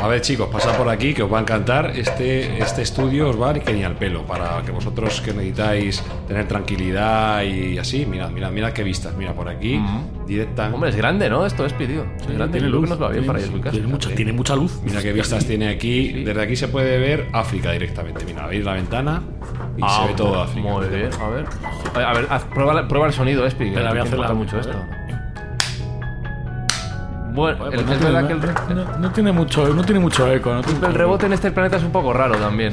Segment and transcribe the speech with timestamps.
[0.00, 1.92] A ver, chicos, pasad por aquí que os va a encantar.
[1.96, 4.22] Este, este estudio os va a ir que ni al pelo.
[4.24, 9.14] Para que vosotros que necesitáis tener tranquilidad y así, mirad, mirad, mirad qué vistas.
[9.16, 9.80] Mira, por aquí,
[10.26, 10.70] directa.
[10.72, 11.44] Hombre, es grande, ¿no?
[11.46, 12.04] Esto es tío.
[12.20, 12.58] Es grande.
[12.58, 13.70] tiene que luz, nos va bien tiene- para a casa.
[13.72, 14.80] Tiene mucha, tiene mucha luz.
[14.84, 16.22] Mira qué vistas tiene aquí.
[16.24, 18.24] Desde aquí se puede ver África directamente.
[18.24, 19.22] Mira, veis la ventana
[19.76, 20.68] y Ah, se ve todo África.
[20.68, 21.44] Muy bien, a ver.
[21.94, 23.64] A ver, haz- prueba, prueba el sonido, Espi.
[23.64, 24.78] que Espera, voy a hacer mucho a esto.
[28.98, 30.60] No, tiene mucho, no tiene mucho eco.
[30.86, 32.72] El rebote en este planeta es un poco raro también.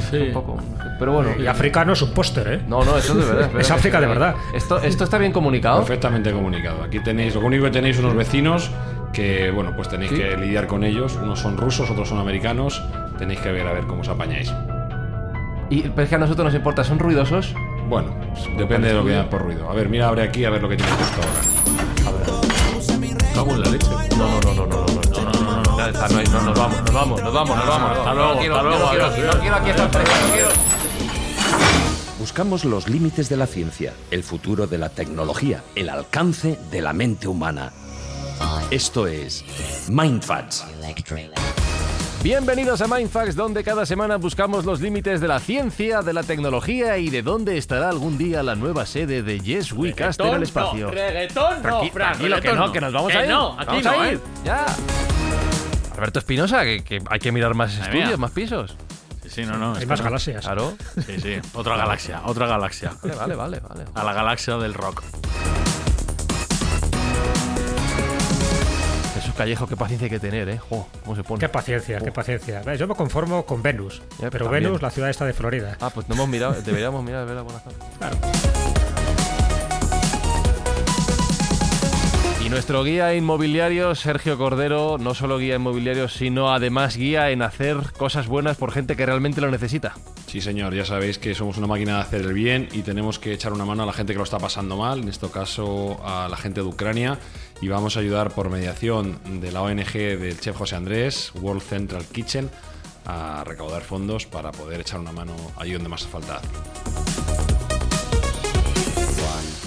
[1.00, 1.32] Pero bueno.
[1.40, 2.62] Y África no es un póster, ¿eh?
[2.68, 3.52] No, no, eso es de verdad.
[3.60, 4.36] Es, África de verdad.
[4.54, 5.80] Esto, esto está bien comunicado.
[5.80, 6.84] Perfectamente comunicado.
[6.84, 8.72] Aquí tenéis, lo único que tenéis unos vecinos
[9.14, 11.16] que, bueno, pues tenéis que lidiar con ellos.
[11.22, 12.82] Unos son rusos, otros son americanos.
[13.18, 14.54] Tenéis que ver a ver cómo os apañáis.
[15.70, 17.54] Y pero es que a nosotros nos importa, ¿son ruidosos?
[17.90, 19.70] Bueno, pues depende de lo que dan por ruido.
[19.70, 22.10] A ver, mira, abre aquí a ver lo que tiene justo ahora.
[22.10, 23.26] A ver.
[23.36, 23.88] Vamos la leche.
[24.18, 24.45] No, no,
[26.06, 27.92] está, no, hay- no, nos vamos, nos vamos, nos vamos, nos vamos.
[27.98, 29.06] Hasta luego, no hasta no luego, no quiero
[29.56, 30.50] aquí no quiero.
[32.20, 36.94] Buscamos los límites de la ciencia, el futuro de la tecnología, el alcance de la
[36.94, 37.72] mente humana.
[38.72, 39.46] Esto es
[39.90, 40.66] Mindfacts.
[42.24, 46.98] Bienvenidos a Mindfax, donde cada semana buscamos los límites de la ciencia, de la tecnología
[46.98, 50.42] y de dónde estará algún día la nueva sede de Yes We Cast en el
[50.44, 50.90] espacio.
[50.90, 53.30] reggaetón Tranqui- tranquilo, que no, que nos vamos Que a ir.
[53.30, 54.14] no, aquí Vamos no, a ir.
[54.16, 54.20] ¿eh?
[54.44, 54.66] Ya.
[55.96, 58.18] Alberto Espinosa, que, que hay que mirar más estudios, mía.
[58.18, 58.76] más pisos.
[59.24, 59.76] Sí, sí, no, no.
[59.76, 60.44] Hay es más galaxias.
[60.44, 60.74] Claro.
[61.06, 61.36] Sí, sí.
[61.54, 62.92] Otra galaxia, otra galaxia.
[63.02, 63.86] Vale, vale, vale, vale.
[63.94, 65.04] A la galaxia del rock.
[69.16, 70.60] Jesús Callejo, qué paciencia hay que tener, ¿eh?
[70.60, 71.40] Jo, ¿Cómo se pone?
[71.40, 72.62] Qué paciencia, qué paciencia.
[72.76, 74.02] Yo me conformo con Venus.
[74.20, 74.64] Pero también.
[74.66, 75.78] Venus, la ciudad esta de Florida.
[75.80, 77.76] Ah, pues no hemos mirado, deberíamos mirar a ver la buena zona.
[77.98, 78.18] Claro.
[82.46, 87.78] Y nuestro guía inmobiliario, Sergio Cordero, no solo guía inmobiliario, sino además guía en hacer
[87.98, 89.96] cosas buenas por gente que realmente lo necesita.
[90.28, 93.34] Sí, señor, ya sabéis que somos una máquina de hacer el bien y tenemos que
[93.34, 96.28] echar una mano a la gente que lo está pasando mal, en este caso a
[96.30, 97.18] la gente de Ucrania,
[97.62, 102.06] y vamos a ayudar por mediación de la ONG del chef José Andrés, World Central
[102.06, 102.52] Kitchen,
[103.08, 106.42] a recaudar fondos para poder echar una mano allí donde más hace falta.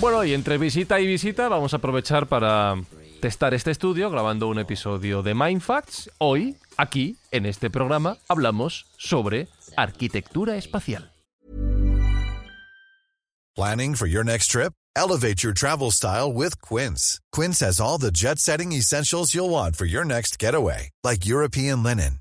[0.00, 2.76] Bueno, y entre visita y visita vamos a aprovechar para
[3.20, 6.09] testar este estudio grabando un episodio de Mindfacts.
[6.19, 11.10] Hoy, aquí, en este programa, hablamos sobre arquitectura espacial.
[13.56, 14.72] Planning for your next trip?
[14.94, 17.20] Elevate your travel style with Quince.
[17.32, 21.82] Quince has all the jet setting essentials you'll want for your next getaway, like European
[21.82, 22.20] linen,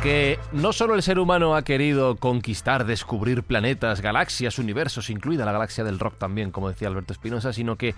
[0.00, 5.52] Porque no solo el ser humano ha querido conquistar, descubrir planetas, galaxias, universos, incluida la
[5.52, 7.94] galaxia del rock también, como decía Alberto Espinosa, sino que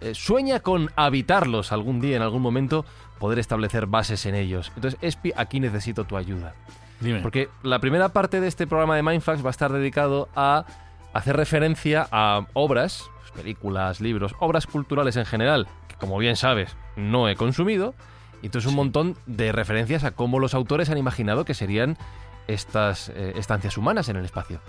[0.00, 2.86] eh, sueña con habitarlos algún día, en algún momento,
[3.18, 4.72] poder establecer bases en ellos.
[4.74, 6.54] Entonces, Espi, aquí necesito tu ayuda.
[7.00, 7.20] Dime.
[7.20, 10.64] Porque la primera parte de este programa de Mindfax va a estar dedicado a
[11.12, 17.28] hacer referencia a obras, películas, libros, obras culturales en general, que como bien sabes, no
[17.28, 17.94] he consumido.
[18.44, 21.96] Y entonces un montón de referencias a cómo los autores han imaginado que serían
[22.46, 24.60] estas eh, estancias humanas en el espacio.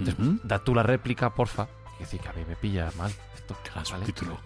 [0.00, 0.40] Entonces, Ujú.
[0.42, 1.68] da tú la réplica, porfa.
[1.92, 3.56] Es decir, que a mí me pilla mal esto.
[3.62, 3.86] Te la ¿vale?
[4.04, 4.36] subtitulo.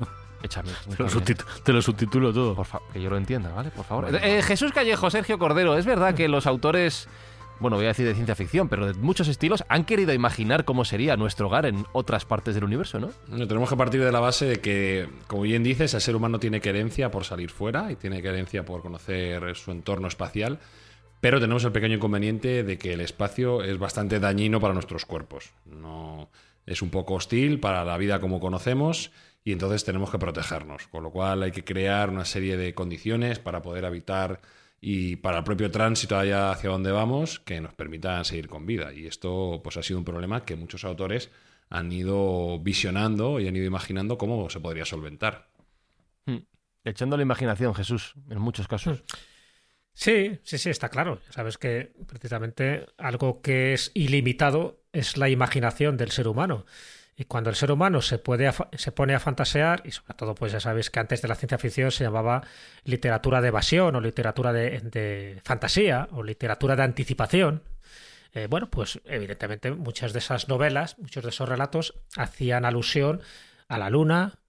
[0.42, 0.69] Échame.
[0.98, 2.54] Te lo, te subtitulo todo.
[2.54, 3.70] Por que yo lo entienda, ¿vale?
[3.70, 4.10] Por favor.
[4.10, 4.19] Bueno.
[4.19, 7.08] Eh, Jesús Callejo, Sergio Cordero, es verdad que los autores,
[7.61, 10.85] bueno, voy a decir de ciencia ficción, pero de muchos estilos, han querido imaginar cómo
[10.85, 13.11] sería nuestro hogar en otras partes del universo, ¿no?
[13.29, 16.39] No, tenemos que partir de la base de que, como bien dices, el ser humano
[16.39, 20.59] tiene querencia por salir fuera y tiene querencia por conocer su entorno espacial,
[21.21, 25.53] pero tenemos el pequeño inconveniente de que el espacio es bastante dañino para nuestros cuerpos.
[25.65, 26.29] No,
[26.67, 29.11] es un poco hostil para la vida como conocemos
[29.43, 30.87] y entonces tenemos que protegernos.
[30.89, 34.41] Con lo cual hay que crear una serie de condiciones para poder habitar
[34.86, 38.92] y para el propio tránsito allá hacia donde vamos que nos permitan seguir con vida.
[38.92, 41.31] Y esto pues ha sido un problema que muchos autores
[41.70, 45.48] han ido visionando y han ido imaginando cómo se podría solventar.
[46.26, 46.40] Hmm.
[46.84, 49.04] Echando la imaginación, Jesús, en muchos casos.
[49.94, 51.19] Sí, sí, sí, está claro.
[51.31, 56.66] Sabes que precisamente algo que es ilimitado es la imaginación del ser humano.
[57.16, 60.52] Y cuando el ser humano se, puede se pone a fantasear, y sobre todo, pues
[60.52, 62.43] ya sabéis que antes de la ciencia ficción se llamaba
[62.84, 67.62] literatura de evasión o literatura de, fantasía o literatura de anticipación,
[68.32, 73.20] eh, bueno, pues evidentemente muchas de esas novelas, muchos de esos relatos hacían alusión
[73.69, 74.40] a la luna,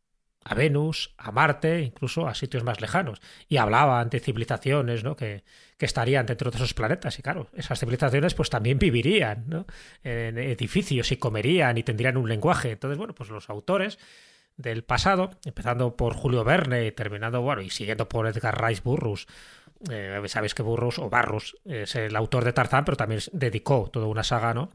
[0.44, 3.22] a Venus, a Marte, incluso a sitios más lejanos.
[3.48, 5.16] Y hablaban de civilizaciones ¿no?
[5.16, 5.44] que,
[5.78, 7.20] que, estarían dentro de esos planetas.
[7.20, 9.66] Y claro, esas civilizaciones pues también vivirían
[10.04, 12.72] en edificios y comerían y tendrían un lenguaje.
[12.72, 14.00] Entonces, bueno, pues los autores
[14.58, 19.28] del pasado, empezando por Julio Verne y terminando, bueno, y siguiendo por Edgar Rice Burroughs,
[19.92, 24.08] eh, sabéis que Burroughs o Barros es el autor de Tarzán, pero también dedicó toda
[24.08, 24.72] una saga, ¿no?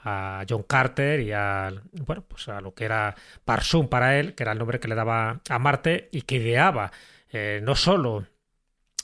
[0.00, 1.72] a John Carter y a,
[2.06, 4.94] bueno, pues a lo que era Parsum para él, que era el nombre que le
[4.94, 6.92] daba a Marte y que ideaba
[7.30, 8.26] eh, no solo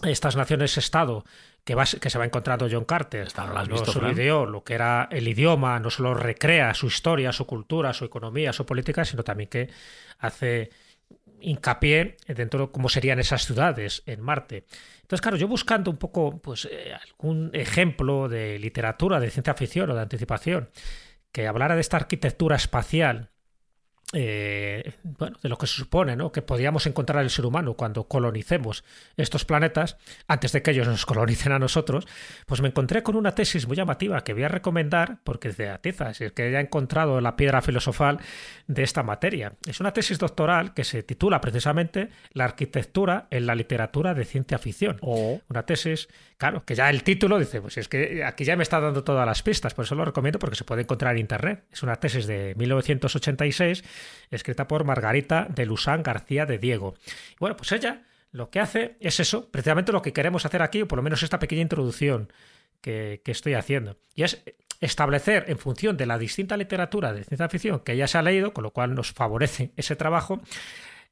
[0.02, 1.24] estas naciones-estado
[1.64, 3.28] que, que se va encontrando John Carter,
[3.68, 7.92] no solo ideó lo que era el idioma, no solo recrea su historia, su cultura,
[7.92, 9.70] su economía, su política, sino también que
[10.18, 10.70] hace
[11.40, 14.64] hincapié dentro de cómo serían esas ciudades en Marte.
[15.02, 19.90] Entonces, claro, yo buscando un poco pues, eh, algún ejemplo de literatura, de ciencia ficción
[19.90, 20.70] o de anticipación,
[21.32, 23.30] que hablara de esta arquitectura espacial
[24.12, 26.30] eh, bueno, de lo que se supone ¿no?
[26.30, 28.84] que podíamos encontrar el ser humano cuando colonicemos
[29.16, 29.96] estos planetas,
[30.28, 32.06] antes de que ellos nos colonicen a nosotros,
[32.46, 35.70] pues me encontré con una tesis muy llamativa que voy a recomendar porque es de
[35.70, 38.20] Atiza, es que ya he encontrado la piedra filosofal
[38.66, 39.54] de esta materia.
[39.66, 44.58] Es una tesis doctoral que se titula precisamente La arquitectura en la literatura de ciencia
[44.58, 44.98] ficción.
[45.00, 45.40] Oh.
[45.48, 48.80] Una tesis, claro, que ya el título dice, pues es que aquí ya me está
[48.80, 51.64] dando todas las pistas, por eso lo recomiendo porque se puede encontrar en internet.
[51.70, 53.84] Es una tesis de 1986
[54.30, 56.94] escrita por Margarita de Lusán García de Diego.
[57.38, 58.02] bueno, pues ella
[58.34, 61.22] lo que hace es eso, precisamente lo que queremos hacer aquí, o por lo menos
[61.22, 62.32] esta pequeña introducción
[62.80, 63.96] que, estoy haciendo.
[64.16, 64.42] Y es
[64.80, 68.52] establecer en función de la distinta literatura de ciencia ficción que ella se ha leído,
[68.52, 70.40] con lo cual nos favorece ese trabajo,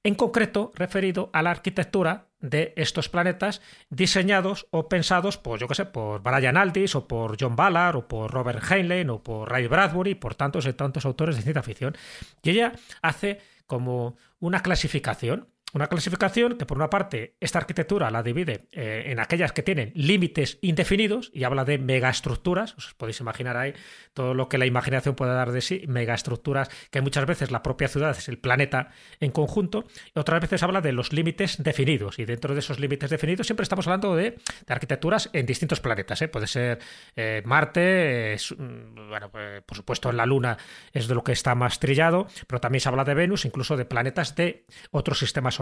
[0.03, 5.75] en concreto referido a la arquitectura de estos planetas diseñados o pensados por, yo qué
[5.75, 9.67] sé, por Brian Aldiss o por John Ballard o por Robert Heinlein o por Ray
[9.69, 11.97] Bradbury, por tantos y tantos autores de ciencia ficción.
[12.43, 18.23] Y ella hace como una clasificación una clasificación que, por una parte, esta arquitectura la
[18.23, 22.75] divide eh, en aquellas que tienen límites indefinidos y habla de megaestructuras.
[22.77, 23.75] Os podéis imaginar ahí
[24.13, 27.89] todo lo que la imaginación puede dar de sí, megaestructuras, que muchas veces la propia
[27.89, 28.91] ciudad es el planeta
[29.21, 29.85] en conjunto.
[30.15, 32.19] Y otras veces habla de los límites definidos.
[32.19, 36.21] Y dentro de esos límites definidos siempre estamos hablando de, arquitecturas en distintos planetas.
[36.21, 36.29] ¿eh?
[36.29, 36.81] Puede ser
[37.17, 40.59] eh, Marte, mm, bueno, por supuesto en la Luna
[40.93, 43.85] es de lo que está más trillado, pero también se habla de Venus, incluso de
[43.85, 45.61] planetas de otros sistemas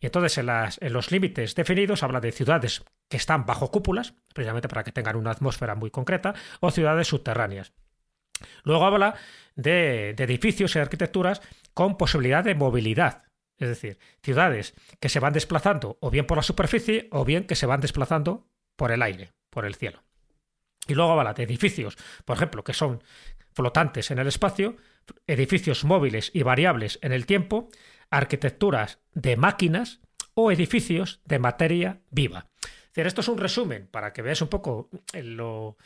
[0.00, 4.84] y entonces en, los límites definidos habla de ciudades que están bajo cúpulas, precisamente para
[4.84, 7.72] que tengan una atmósfera muy concreta, o ciudades subterráneas.
[8.62, 9.14] Luego habla
[9.56, 11.42] de, de edificios y arquitecturas
[11.74, 13.24] con posibilidad de movilidad,
[13.58, 17.56] es decir, ciudades que se van desplazando o bien por la superficie o bien que
[17.56, 20.04] se van desplazando por el aire, por el cielo.
[20.86, 23.02] Y luego habla de edificios, por ejemplo, que son
[23.52, 24.76] flotantes en el espacio,
[25.26, 27.68] edificios móviles y variables en el tiempo,
[28.10, 30.00] arquitecturas de máquinas
[30.34, 32.46] o edificios de materia viva.
[32.94, 35.76] esto es un resumen para que veáis un poco lo,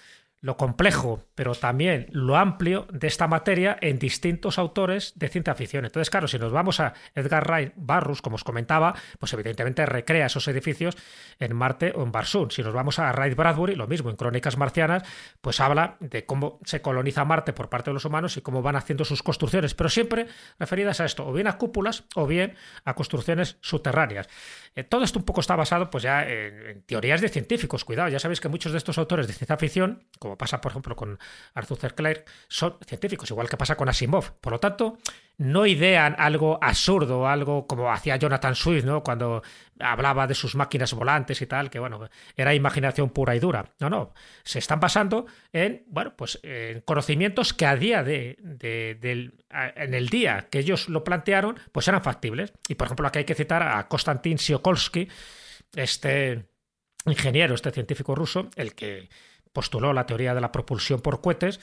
[0.43, 5.85] lo complejo, pero también lo amplio de esta materia en distintos autores de ciencia ficción.
[5.85, 10.27] Entonces, claro, si nos vamos a Edgar Wright Barrus, como os comentaba, pues evidentemente recrea
[10.27, 10.97] esos edificios
[11.39, 12.51] en Marte o en Barsoom.
[12.51, 15.05] Si nos vamos a Wright Bradbury, lo mismo, en Crónicas Marcianas,
[15.41, 18.75] pues habla de cómo se coloniza Marte por parte de los humanos y cómo van
[18.75, 20.27] haciendo sus construcciones, pero siempre
[20.59, 24.29] referidas a esto, o bien a cúpulas o bien a construcciones subterráneas.
[24.75, 28.19] Eh, todo esto un poco está basado pues ya en, teorías de científicos, cuidado, ya
[28.19, 31.19] sabéis que muchos de estos autores de ciencia ficción, como pasa por ejemplo con
[31.55, 31.91] Arthur C.
[31.91, 34.33] Clarke, son científicos, igual que pasa con Asimov.
[34.41, 34.99] Por lo tanto,
[35.39, 39.03] no idean algo absurdo, algo como hacía Jonathan Swift, ¿no?
[39.03, 39.43] Cuando
[39.81, 43.73] hablaba de sus máquinas volantes y tal, que bueno, era imaginación pura y dura.
[43.81, 48.37] No, no, se están basando en, bueno, pues en conocimientos que a día de,
[49.51, 52.53] en el día que ellos lo plantearon, pues eran factibles.
[52.69, 55.09] Y por ejemplo, aquí hay que citar a Konstantin Tsiolkovsky,
[55.75, 56.47] este
[57.07, 59.09] ingeniero, este científico ruso, el que
[59.53, 61.61] postuló la teoría de la propulsión por cohetes,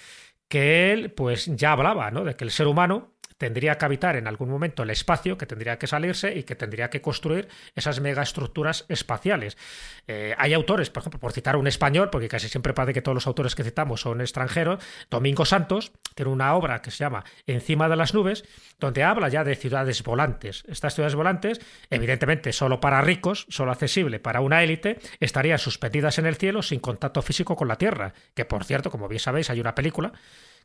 [0.47, 2.23] que él pues ya hablaba, ¿no?
[2.23, 5.79] De que el ser humano tendría que habitar en algún momento el espacio, que tendría
[5.79, 9.57] que salirse y que tendría que construir esas megaestructuras espaciales.
[10.07, 13.15] Eh, hay autores, por ejemplo, por citar un español, porque casi siempre parece que todos
[13.15, 17.87] los autores que citamos son extranjeros, Domingo Santos tiene una obra que se llama Encima
[17.87, 18.43] de las nubes,
[18.77, 20.65] donde habla ya de ciudades volantes.
[20.67, 26.25] Estas ciudades volantes, evidentemente solo para ricos, solo accesible para una élite, estarían suspendidas en
[26.25, 29.61] el cielo sin contacto físico con la Tierra, que por cierto, como bien sabéis, hay
[29.61, 30.11] una película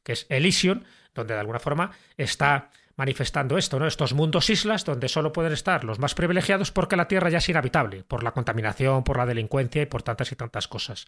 [0.04, 0.84] que es Elysium,
[1.14, 3.86] donde de alguna forma está manifestando esto, ¿no?
[3.86, 7.48] Estos mundos islas donde solo pueden estar los más privilegiados porque la Tierra ya es
[7.48, 11.06] inhabitable, por la contaminación, por la delincuencia y por tantas y tantas cosas.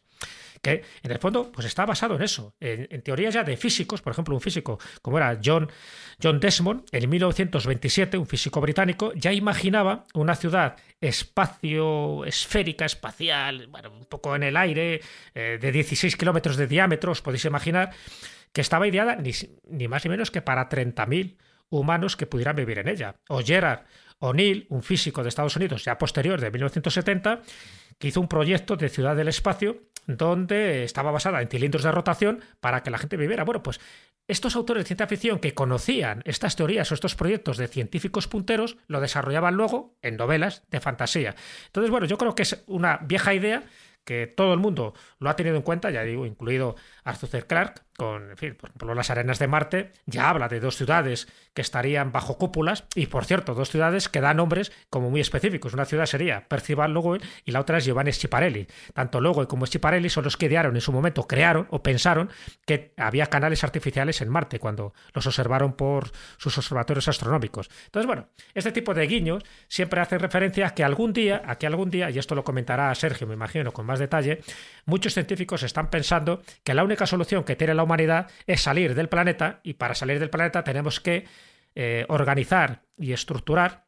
[0.62, 4.02] Que en el fondo, pues está basado en eso, en, en teorías ya de físicos,
[4.02, 5.70] por ejemplo, un físico como era John,
[6.20, 13.92] John Desmond, en 1927, un físico británico, ya imaginaba una ciudad espacio esférica, espacial, bueno,
[13.92, 15.00] un poco en el aire,
[15.34, 17.92] eh, de 16 kilómetros de diámetro, os podéis imaginar,
[18.56, 21.36] que estaba ideada ni, más ni menos que para 30.000
[21.68, 23.16] humanos que pudieran vivir en ella.
[23.28, 23.80] O Gerard
[24.18, 27.42] O'Neill, un físico de Estados Unidos ya posterior de 1970,
[27.98, 32.40] que hizo un proyecto de ciudad del espacio donde estaba basada en cilindros de rotación
[32.58, 33.44] para que la gente viviera.
[33.44, 33.78] Bueno, pues
[34.26, 38.78] estos autores de ciencia ficción que conocían estas teorías o estos proyectos de científicos punteros
[38.86, 41.34] lo desarrollaban luego en novelas de fantasía.
[41.66, 43.64] Entonces, bueno, yo creo que es una vieja idea
[44.06, 47.44] que todo el mundo lo ha tenido en cuenta, ya digo, incluido Arthur.
[47.46, 51.28] Clarke, con, en fin, por ejemplo, las arenas de Marte, ya habla de dos ciudades
[51.54, 55.72] que estarían bajo cúpulas, y por cierto, dos ciudades que dan nombres como muy específicos.
[55.74, 58.66] Una ciudad sería Percival Lowell y la otra es Giovanni Schiaparelli.
[58.92, 62.30] Tanto Lowell como Schiaparelli son los que idearon en su momento, crearon o pensaron
[62.66, 67.70] que había canales artificiales en Marte cuando los observaron por sus observatorios astronómicos.
[67.86, 71.66] Entonces, bueno, este tipo de guiños siempre hacen referencia a que algún día, a que
[71.66, 74.40] algún día, y esto lo comentará Sergio, me imagino, con más detalle,
[74.86, 79.08] muchos científicos están pensando que la única solución que tiene la humanidad es salir del
[79.08, 81.26] planeta y para salir del planeta tenemos que
[81.74, 83.86] eh, organizar y estructurar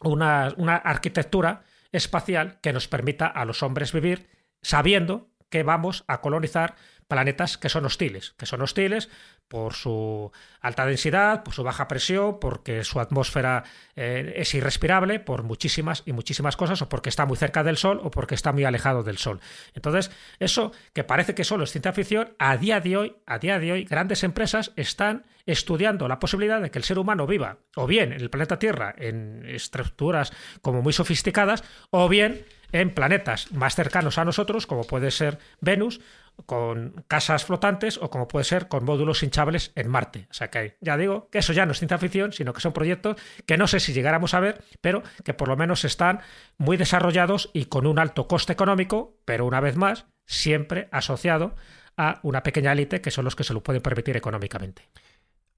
[0.00, 4.28] una, una arquitectura espacial que nos permita a los hombres vivir
[4.62, 6.76] sabiendo que vamos a colonizar
[7.08, 9.08] planetas que son hostiles, que son hostiles
[9.48, 13.64] por su alta densidad, por su baja presión, porque su atmósfera
[13.96, 18.00] eh, es irrespirable, por muchísimas y muchísimas cosas, o porque está muy cerca del Sol
[18.02, 19.40] o porque está muy alejado del Sol.
[19.74, 23.58] Entonces, eso que parece que solo es ciencia ficción, a día de hoy, a día
[23.58, 27.86] de hoy, grandes empresas están estudiando la posibilidad de que el ser humano viva o
[27.86, 33.74] bien en el planeta Tierra en estructuras como muy sofisticadas, o bien en planetas más
[33.74, 36.00] cercanos a nosotros, como puede ser Venus,
[36.46, 40.26] con casas flotantes o como puede ser con módulos hinchables en Marte.
[40.30, 42.72] O sea que ya digo que eso ya no es ciencia ficción, sino que son
[42.72, 43.16] proyectos
[43.46, 46.20] que no sé si llegáramos a ver, pero que por lo menos están
[46.56, 51.54] muy desarrollados y con un alto coste económico, pero una vez más, siempre asociado
[51.96, 54.88] a una pequeña élite que son los que se lo pueden permitir económicamente.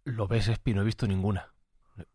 [0.05, 1.53] Lo ves, Espi, no he visto ninguna.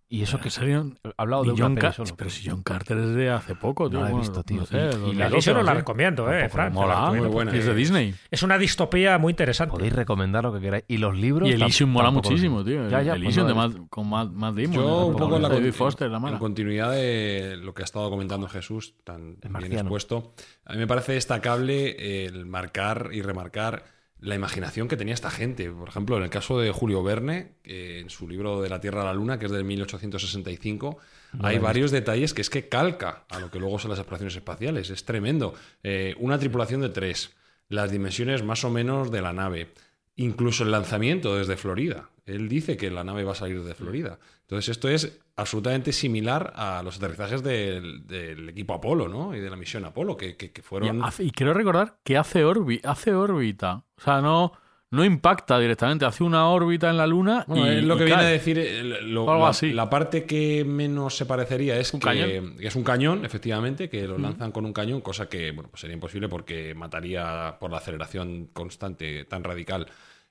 [0.08, 0.92] Y eso que ¿En serio?
[1.04, 2.16] he hablado de John peli Car- solo.
[2.16, 4.00] Pero si John Carter es de hace poco, tío.
[4.00, 4.60] No la he visto, tío.
[4.60, 6.72] no sé, Y- y la 2012, Elysium no la recomiendo, eh, Fran.
[6.74, 7.52] Mola, muy buena.
[7.52, 8.14] es de Disney.
[8.30, 9.72] Es una distopía muy interesante.
[9.72, 10.84] Podéis recomendar lo que queráis.
[10.88, 11.50] Y los libros.
[11.50, 12.88] Y Elysium mola muchísimo, tío.
[12.88, 14.74] Ya, ya, pues Elysium no de Matt- con Matt, Matt Damon.
[14.74, 16.40] Yo un poco en la David Foster, la en mala.
[16.40, 20.34] continuidad de lo que ha estado comentando Jesús, tan bien expuesto,
[20.66, 23.84] a mí me parece destacable el marcar y remarcar
[24.26, 25.70] la imaginación que tenía esta gente.
[25.70, 29.06] Por ejemplo, en el caso de Julio Verne, en su libro De la Tierra a
[29.06, 30.98] la Luna, que es del 1865,
[31.42, 34.90] hay varios detalles que es que calca a lo que luego son las exploraciones espaciales.
[34.90, 35.54] Es tremendo.
[35.84, 37.36] Eh, una tripulación de tres,
[37.70, 39.74] las dimensiones más o menos de la nave,
[40.16, 42.10] incluso el lanzamiento desde Florida.
[42.26, 44.20] Él dice que la nave va a salir de Florida.
[44.42, 49.36] Entonces esto es absolutamente similar a los aterrizajes del, equipo Apolo, ¿no?
[49.36, 51.02] Y de la misión Apolo, que, que- fueron...
[51.20, 52.44] y quiero recordar que hace,
[52.84, 53.84] hace órbita.
[53.98, 54.54] O sea, no,
[54.92, 56.06] no impacta directamente.
[56.06, 58.58] Hace una órbita en la Luna Bueno, y, es lo y que viene a decir,
[58.60, 59.74] eh, lo- algo la, así.
[59.74, 62.56] la parte que menos se parecería es ¿Un que, cañón?
[62.60, 65.96] es un cañón, efectivamente, que lo lanzan con un cañón, cosa que bueno, pues sería
[65.96, 69.88] imposible porque mataría por la aceleración constante tan radical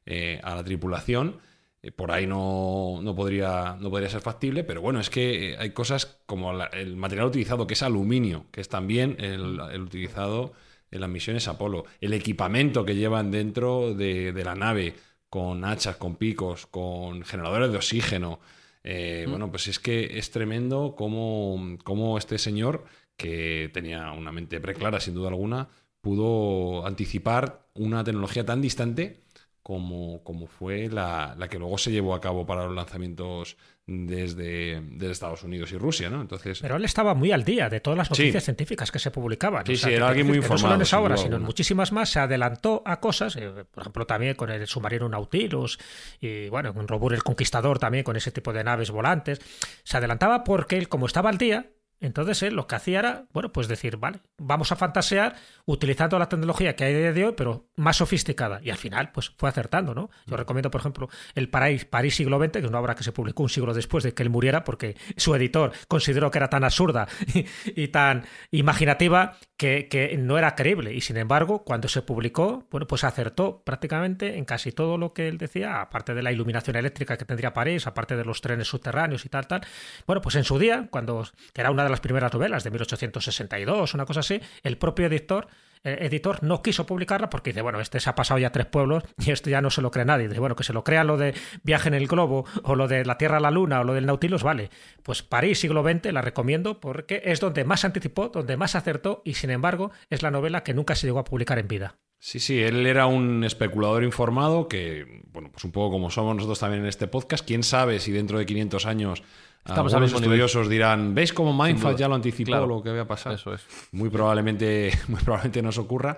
[0.06, 1.38] eh, a la tripulación.
[1.82, 5.70] Eh, por ahí no, no podría, no podría ser factible, pero bueno, es que hay
[5.70, 10.52] cosas como la- el material utilizado, que es aluminio, que es también el, el utilizado
[10.94, 14.94] en las misiones Apolo, el equipamiento que llevan dentro de, de la nave,
[15.28, 18.40] con hachas, con picos, con generadores de oxígeno.
[18.82, 22.84] Eh, Bueno, pues es que es tremendo cómo, cómo este señor,
[23.16, 25.68] que tenía una mente preclara sin duda alguna,
[26.00, 29.22] pudo anticipar una tecnología tan distante
[29.62, 34.80] como, como fue la, la que luego se llevó a cabo para los lanzamientos desde,
[34.80, 36.20] desde Estados Unidos y Rusia, ¿no?
[36.22, 38.12] Entonces, Pero él estaba muy al día de todas las Sí.
[38.22, 39.66] noticias científicas que se publicaban.
[39.66, 41.36] Sí, O sea, sí, era alguien muy que No solo en informado, esa duda sino
[41.36, 45.78] en muchísimas más, se adelantó a cosas, eh, por ejemplo, también con el submarino Nautilus
[46.20, 49.40] y, bueno, con Robur el Conquistador también, con ese tipo de naves volantes.
[49.82, 51.66] Se adelantaba porque él, como estaba al día,
[52.06, 56.28] entonces él lo que hacía era, bueno, pues decir, vale, vamos a fantasear utilizando la
[56.28, 58.60] tecnología que hay de hoy, pero más sofisticada.
[58.62, 60.10] Y al final, pues fue acertando, ¿no?
[60.26, 60.30] Mm.
[60.30, 63.12] Yo recomiendo, por ejemplo, El París, París siglo XX, que es una obra que se
[63.12, 66.64] publicó un siglo después de que él muriera, porque su editor consideró que era tan
[66.64, 70.92] absurda y, y tan imaginativa que, que no era creíble.
[70.92, 75.28] Y sin embargo, cuando se publicó, bueno, pues acertó prácticamente en casi todo lo que
[75.28, 79.24] él decía, aparte de la iluminación eléctrica que tendría París, aparte de los trenes subterráneos
[79.24, 79.62] y tal, tal.
[80.06, 83.94] Bueno, pues en su día, cuando que era una de las primeras novelas de 1862,
[83.94, 85.46] una cosa así, el propio editor
[85.84, 89.04] eh, editor no quiso publicarla porque dice, bueno, este se ha pasado ya tres pueblos
[89.18, 90.28] y esto ya no se lo cree nadie.
[90.28, 93.04] Dice, bueno, que se lo crea lo de viaje en el globo o lo de
[93.04, 94.70] la Tierra a la Luna o lo del Nautilus, vale.
[95.02, 99.34] Pues París, siglo XX, la recomiendo porque es donde más anticipó, donde más acertó y
[99.34, 101.98] sin embargo es la novela que nunca se llegó a publicar en vida.
[102.18, 106.58] Sí, sí, él era un especulador informado que, bueno, pues un poco como somos nosotros
[106.58, 107.46] también en este podcast.
[107.46, 109.22] ¿Quién sabe si dentro de 500 años
[109.64, 112.66] Estamos al algunos estudiosos dirán, ¿veis cómo Mindfuck ya lo anticipó Claro.
[112.66, 113.34] lo que había pasado?
[113.34, 113.62] Eso es.
[113.92, 116.16] Muy probablemente, muy probablemente nos ocurra.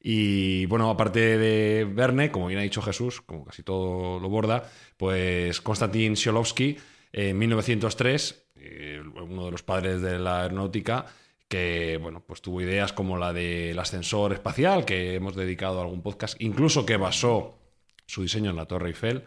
[0.00, 4.62] Y bueno, aparte de Verne, como bien ha dicho Jesús, como casi todo lo borda,
[4.96, 6.76] pues Konstantin Tsiolkovsky
[7.12, 11.06] en 1903, eh, uno de los padres de la aeronáutica,
[11.48, 16.02] que bueno, pues tuvo ideas como la del ascensor espacial, que hemos dedicado a algún
[16.02, 17.58] podcast, incluso que basó
[18.06, 19.24] su diseño en la Torre Eiffel.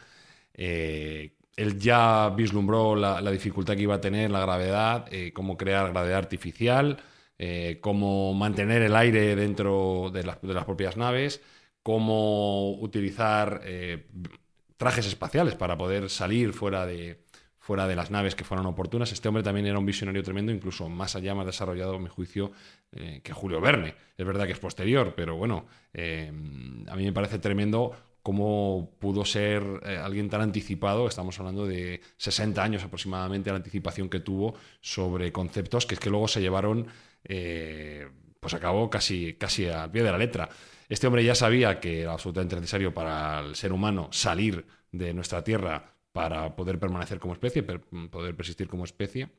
[0.53, 5.89] Eh, él ya vislumbró la, dificultad que iba a tener la gravedad, eh, cómo crear
[5.89, 6.97] gravedad artificial,
[7.39, 11.41] eh, cómo mantener el aire dentro de las, propias naves,
[11.81, 14.07] cómo utilizar eh,
[14.77, 17.25] trajes espaciales para poder salir fuera de,
[17.57, 19.11] fuera de las naves que fueran oportunas.
[19.11, 22.51] Este hombre también era un visionario tremendo, incluso más allá, más desarrollado, a mi juicio,
[22.91, 23.95] que Julio Verne.
[24.15, 27.95] Es verdad que es posterior, pero bueno, a mí me parece tremendo
[28.27, 34.09] cómo pudo ser eh, alguien tan anticipado, estamos hablando de 60 años aproximadamente la anticipación
[34.09, 36.87] que tuvo sobre conceptos que es que luego se llevaron
[37.23, 38.09] eh,
[38.41, 40.49] pues a cabo casi, casi al pie de la letra.
[40.89, 45.41] Este hombre ya sabía que era absolutamente necesario para el ser humano salir de nuestra
[45.41, 49.29] Tierra para poder permanecer como especie, poder persistir como especie.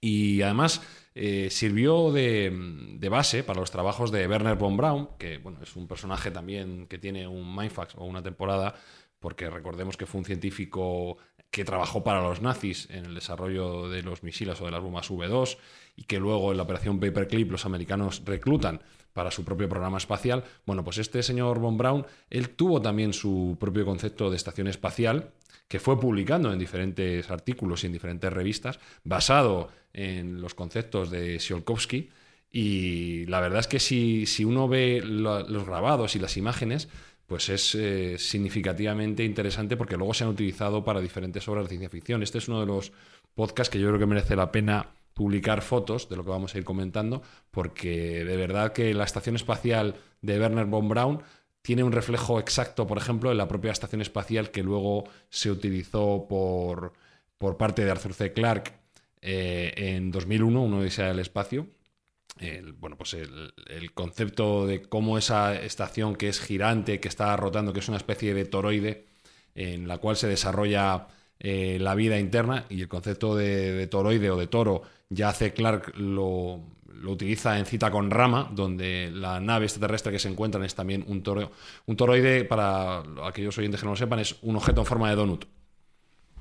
[0.00, 0.82] Y además
[1.14, 2.52] eh, sirvió de,
[2.98, 6.86] de base para los trabajos de Werner von Braun, que bueno, es un personaje también
[6.86, 8.74] que tiene un Mindfax o una temporada,
[9.18, 11.18] porque recordemos que fue un científico
[11.50, 15.10] que trabajó para los nazis en el desarrollo de los misiles o de las bombas
[15.10, 15.56] V2
[15.96, 18.82] y que luego en la operación Paperclip los americanos reclutan
[19.12, 20.44] para su propio programa espacial.
[20.66, 25.30] Bueno, pues este señor von Braun, él tuvo también su propio concepto de estación espacial
[25.68, 31.38] que fue publicando en diferentes artículos y en diferentes revistas, basado en los conceptos de
[31.38, 32.10] Tsiolkovsky.
[32.50, 36.88] Y la verdad es que si, si uno ve lo- los grabados y las imágenes,
[37.26, 41.88] pues es eh, significativamente interesante porque luego se han utilizado para diferentes obras de ciencia
[41.90, 42.22] ficción.
[42.22, 42.92] Este es uno de los
[43.34, 46.58] podcasts que yo creo que merece la pena publicar fotos de lo que vamos a
[46.58, 51.22] ir comentando, porque de verdad que la estación espacial de Werner von Braun
[51.62, 56.26] tiene un reflejo exacto, por ejemplo, en la propia estación espacial que luego se utilizó
[56.28, 56.92] por,
[57.38, 58.32] por parte de Arthur C.
[58.32, 58.72] Clarke
[59.22, 61.68] eh, en 2001, uno Odisea del espacio.
[62.38, 67.34] El, bueno, pues el, el concepto de cómo esa estación que es girante, que está
[67.36, 69.06] rotando, que es una especie de toroide,
[69.54, 74.30] en la cual se desarrolla eh, la vida interna, y el concepto de, de toroide
[74.30, 76.62] o de toro ya hace Clark lo,
[77.00, 81.04] lo utiliza en cita con Rama, donde la nave extraterrestre que se encuentran es también
[81.06, 81.52] un toro.
[81.86, 85.16] Un toroide, para aquellos oyentes que no lo sepan, es un objeto en forma de
[85.16, 85.44] donut.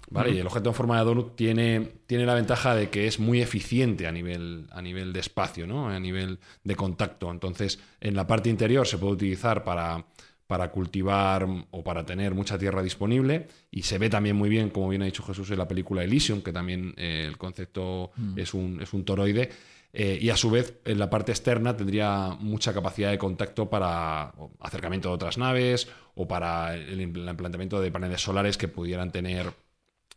[0.10, 0.32] ¿Vale?
[0.32, 3.42] Y el objeto en forma de donut tiene, tiene la ventaja de que es muy
[3.42, 5.90] eficiente a nivel, a nivel de espacio, ¿no?
[5.90, 7.32] a nivel de contacto.
[7.32, 10.06] Entonces, en la parte interior se puede utilizar para,
[10.48, 14.90] para cultivar o para tener mucha tierra disponible y se ve también muy bien, como
[14.90, 18.82] bien ha dicho Jesús en la película Elysium, que también eh, el concepto es, un,
[18.82, 19.50] es un toroide.
[19.98, 24.34] Eh, y a su vez, en la parte externa tendría mucha capacidad de contacto para
[24.60, 29.54] acercamiento de otras naves o para el, el implantamiento de paneles solares que pudieran tener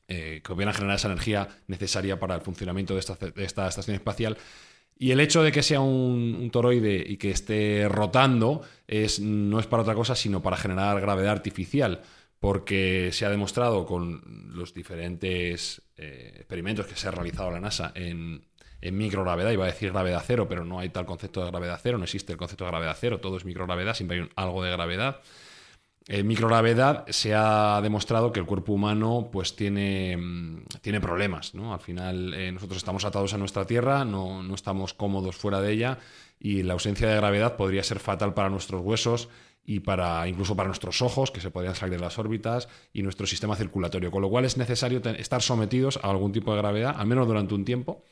[0.08, 3.94] eh, que pudieran generar esa energía necesaria para el funcionamiento de esta, de esta estación
[3.94, 4.36] espacial.
[4.98, 9.60] Y el hecho de que sea un, un, toroide y que esté rotando es, no
[9.60, 12.00] es para otra cosa, sino para generar gravedad artificial,
[12.40, 17.92] porque se ha demostrado con los diferentes eh, experimentos que se ha realizado la NASA
[17.94, 18.42] en,
[18.80, 21.98] en microgravedad, iba a decir gravedad cero, pero no hay tal concepto de gravedad cero,
[21.98, 24.70] no existe el concepto de gravedad cero, todo es microgravedad, siempre hay un, algo de
[24.70, 25.20] gravedad.
[26.10, 31.54] En microgravedad se ha demostrado que el cuerpo humano pues tiene, mm, tiene problemas.
[31.54, 31.74] ¿no?
[31.74, 35.70] Al final eh, nosotros estamos atados a nuestra Tierra, no, no, estamos cómodos fuera de
[35.72, 35.98] ella
[36.40, 39.28] y la ausencia de gravedad podría ser fatal para nuestros huesos
[39.66, 43.26] y para incluso para nuestros ojos, que se podrían salir de las órbitas, y nuestro
[43.26, 44.10] sistema circulatorio.
[44.10, 47.52] Con lo cual es necesario estar sometidos a algún tipo de gravedad, al menos durante
[47.52, 48.02] un tiempo.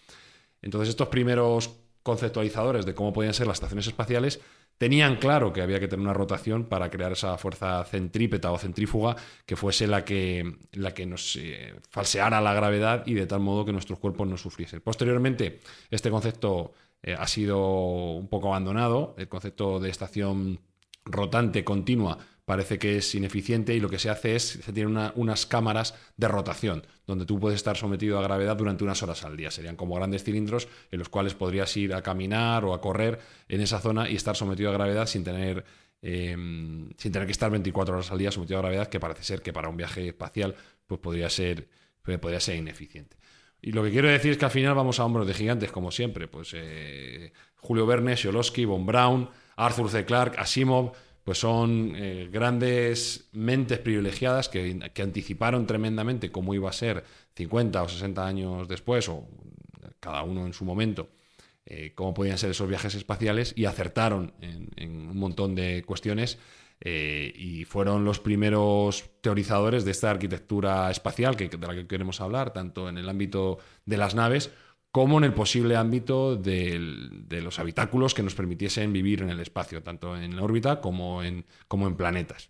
[0.61, 1.71] Entonces estos primeros
[2.03, 4.41] conceptualizadores de cómo podían ser las estaciones espaciales
[4.79, 9.17] tenían claro que había que tener una rotación para crear esa fuerza centrípeta o centrífuga
[9.45, 13.65] que fuese la que, la que nos eh, falseara la gravedad y de tal modo
[13.65, 14.81] que nuestros cuerpos no sufriesen.
[14.81, 15.61] Posteriormente,
[15.91, 20.61] este concepto eh, ha sido un poco abandonado, el concepto de estación
[21.05, 25.47] rotante continua parece que es ineficiente y lo que se hace es, se tienen unas
[25.47, 29.51] cámaras de rotación, donde tú puedes estar sometido a gravedad durante unas horas al día.
[29.51, 33.61] Serían como grandes cilindros en los cuales podrías ir a caminar o a correr en
[33.61, 35.65] esa zona y estar sometido a gravedad sin tener,
[36.03, 39.43] em, sin tener que estar 24 horas al día sometido a gravedad, que parece ser
[39.43, 40.55] que para un viaje espacial
[40.87, 41.69] pues podría ser,
[42.01, 43.17] podría ser ineficiente.
[43.61, 45.91] Y lo que quiero decir es que al final vamos a hombros de gigantes, como
[45.91, 46.29] siempre.
[46.29, 50.05] Pues eh, Julio Verne, Sholowski, Von Braun, Arthur C.
[50.05, 50.93] Clarke, Asimov,
[51.27, 57.03] pues son eh, grandes mentes privilegiadas que, anticiparon tremendamente cómo iba a ser
[57.35, 59.27] 50 o 60 años después, o
[59.99, 61.09] cada uno en su momento,
[61.65, 66.39] eh, cómo podían ser esos viajes espaciales y acertaron en, un montón de cuestiones
[66.81, 72.21] eh, y fueron los primeros teorizadores de esta arquitectura espacial que, de la que queremos
[72.21, 74.53] hablar, tanto en el ámbito de las naves
[74.97, 76.79] como en el posible ámbito de
[77.43, 81.87] los habitáculos que nos permitiesen vivir en el espacio, tanto en órbita como en, como
[81.87, 82.49] en planetas.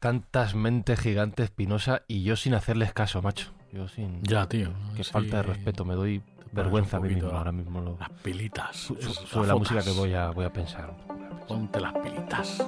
[0.00, 3.54] Tantas mentes gigantes, Pinosa, y yo sin hacerles caso, macho.
[3.72, 4.22] Yo sin.
[4.22, 4.74] Ya, tío.
[4.96, 7.96] Qué falta de respeto, me doy vergüenza a mí mismo ahora mismo.
[7.98, 8.76] Las pilitas.
[8.76, 10.94] sobre la música que voy a, voy a pensar.
[11.48, 12.62] Ponte las pilitas.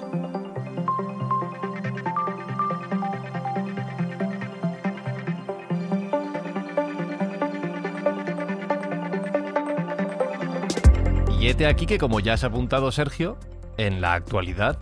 [11.40, 13.38] Y este aquí que, como ya se ha apuntado Sergio,
[13.79, 14.79] en la actualidad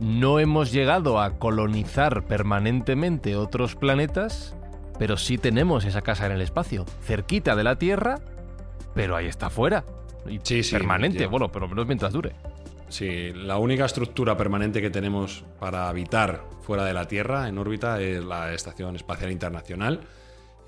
[0.00, 4.56] no hemos llegado a colonizar permanentemente otros planetas,
[4.98, 8.18] pero sí tenemos esa casa en el espacio, cerquita de la Tierra,
[8.96, 9.84] pero ahí está fuera.
[10.28, 12.32] Y sí, sí, permanente, bueno, pero menos mientras dure.
[12.88, 18.00] Sí, la única estructura permanente que tenemos para habitar fuera de la Tierra en órbita
[18.00, 20.00] es la Estación Espacial Internacional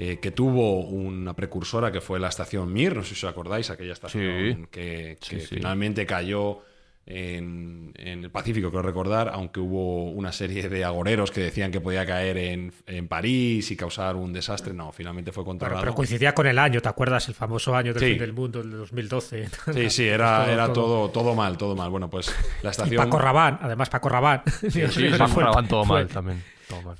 [0.00, 3.68] eh, que tuvo una precursora que fue la estación Mir, no sé si os acordáis,
[3.68, 6.62] aquella estación que, finalmente cayó
[7.04, 12.06] en, el Pacífico, creo recordar, aunque hubo una serie de agoreros que decían que podía
[12.06, 14.72] caer en, París y causar un desastre.
[14.72, 15.80] No, finalmente fue controlado.
[15.80, 17.26] Pero, coincidía con el año, ¿te acuerdas?
[17.26, 19.48] El famoso año del fin del mundo, el de 2012.
[19.74, 21.90] Sí, sí, era, era todo, todo, mal, todo mal.
[21.90, 22.32] Bueno, pues
[22.62, 23.02] la estación.
[23.02, 24.42] Paco Rabán, además Paco Rabán.
[24.70, 24.82] Sí,
[25.18, 26.42] Paco Rabán todo mal también.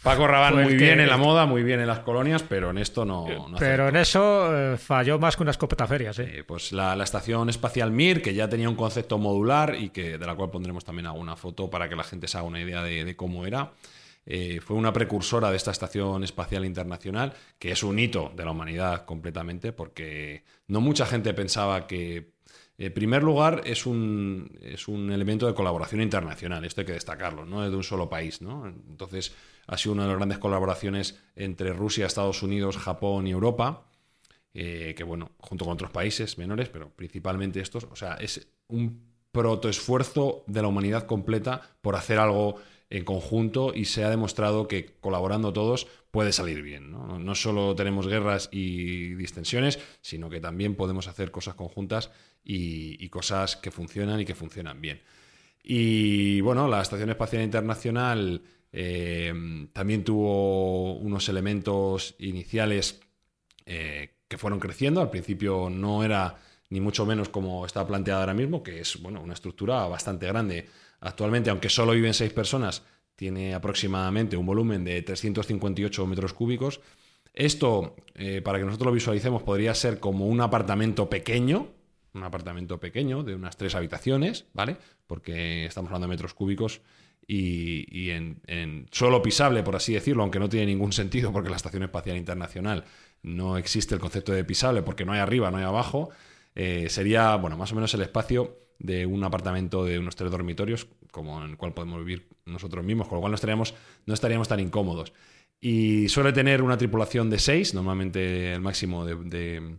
[0.02, 3.04] Paco Rabanne muy bien en la moda, muy bien en las colonias, pero en esto
[3.04, 3.26] no.
[3.58, 6.18] pero en eso eh, falló más que una escopeta ferias.
[6.18, 6.44] ¿eh?
[6.46, 10.34] pues la, estación espacial Mir, que ya tenía un concepto modular y que de la
[10.34, 13.46] cual pondremos también alguna foto para que la gente se haga una idea de, cómo
[13.46, 13.72] era.
[14.26, 18.50] Eh, fue una precursora de esta estación espacial internacional, que es un hito de la
[18.50, 22.32] humanidad completamente, porque no mucha gente pensaba que
[22.78, 27.44] en primer lugar, es un, es un elemento de colaboración internacional, esto hay que destacarlo,
[27.44, 28.40] no es de un solo país.
[28.40, 28.68] ¿no?
[28.68, 29.34] Entonces,
[29.68, 33.86] ha sido una de las grandes colaboraciones entre Rusia, Estados Unidos, Japón y Europa,
[34.54, 39.06] eh, que bueno, junto con otros países menores, pero principalmente estos, o sea, es un
[39.30, 42.56] protoesfuerzo de la humanidad completa por hacer algo
[42.88, 46.90] en conjunto y se ha demostrado que colaborando todos puede salir bien.
[46.90, 52.10] No, solo tenemos guerras y distensiones, sino que también podemos hacer cosas conjuntas
[52.42, 55.02] y cosas que funcionan y que funcionan bien.
[55.62, 58.40] Y bueno, la Estación Espacial Internacional
[58.72, 59.32] eh,
[59.72, 63.00] también tuvo unos elementos iniciales
[63.66, 65.00] eh, que fueron creciendo.
[65.00, 66.36] Al principio no era
[66.70, 70.68] ni mucho menos como está planteada ahora mismo, que es bueno, una estructura bastante grande.
[71.00, 72.82] Actualmente, aunque solo viven seis personas,
[73.16, 76.80] tiene aproximadamente un volumen de 358 metros cúbicos.
[77.32, 81.68] Esto, eh, para que nosotros lo visualicemos, podría ser como un apartamento pequeño,
[82.14, 84.76] un apartamento pequeño de unas tres habitaciones, ¿vale?
[85.06, 86.80] Porque estamos hablando de metros cúbicos
[87.30, 91.82] y, en, suelo pisable, por así decirlo, aunque no tiene ningún sentido porque la Estación
[91.82, 92.84] Espacial Internacional
[93.22, 96.08] no existe el concepto de pisable porque no hay arriba, no hay abajo,
[96.54, 100.88] eh, sería, bueno, más o menos el espacio de un apartamento de unos tres dormitorios,
[101.10, 103.74] como en el cual podemos vivir nosotros mismos, con lo cual no estaríamos,
[104.06, 105.12] no estaríamos tan incómodos.
[105.60, 109.76] Y suele tener una tripulación de seis, normalmente el máximo de,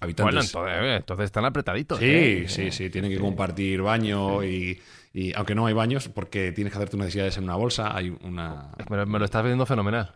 [0.00, 0.52] habitantes.
[0.52, 1.98] Bueno, entonces, entonces están apretaditos.
[1.98, 2.44] Sí, ¿eh?
[2.48, 4.80] sí, sí, tienen que compartir baño y,
[5.18, 8.10] y aunque no hay baños, porque tienes que hacer tus necesidades en una bolsa, hay
[8.22, 8.72] una...
[8.90, 10.14] Me, lo- me lo estás viendo fenomenal.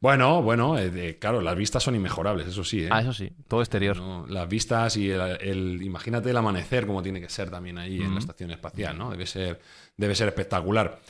[0.00, 2.88] Bueno, bueno, eh, de- claro, las vistas son inmejorables, eso sí, ¿eh?
[2.92, 3.96] Ah, eso sí, todo exterior.
[3.96, 4.26] ¿no?
[4.28, 8.12] Las vistas y el, el- imagínate el amanecer como tiene que ser también ahí en
[8.12, 9.10] la estación espacial, ¿no?
[9.10, 9.60] Debe ser,
[9.96, 11.00] debe ser espectacular.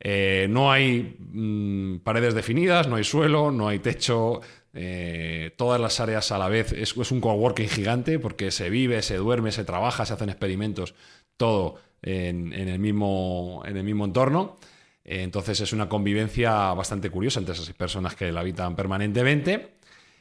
[0.00, 4.40] Eh, no hay mm, paredes definidas, no hay suelo, no hay techo,
[4.74, 6.72] eh, todas las áreas a la vez.
[6.72, 10.94] Es, es un coworking gigante porque se vive, se duerme, se trabaja, se hacen experimentos,
[11.38, 14.56] todo en, en el, mismo, en el mismo entorno.
[15.04, 19.74] Entonces es una convivencia bastante curiosa entre esas personas que la habitan permanentemente.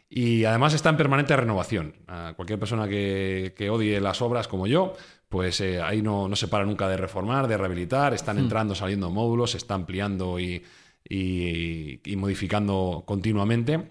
[0.10, 1.96] Y además está en permanente renovación.
[2.08, 4.94] A cualquier persona que, que odie las obras como yo,
[5.28, 8.14] pues eh, ahí no, no se para nunca de reformar, de rehabilitar.
[8.14, 10.64] Están entrando, saliendo módulos, se está ampliando y,
[11.10, 13.90] y- y modificando continuamente.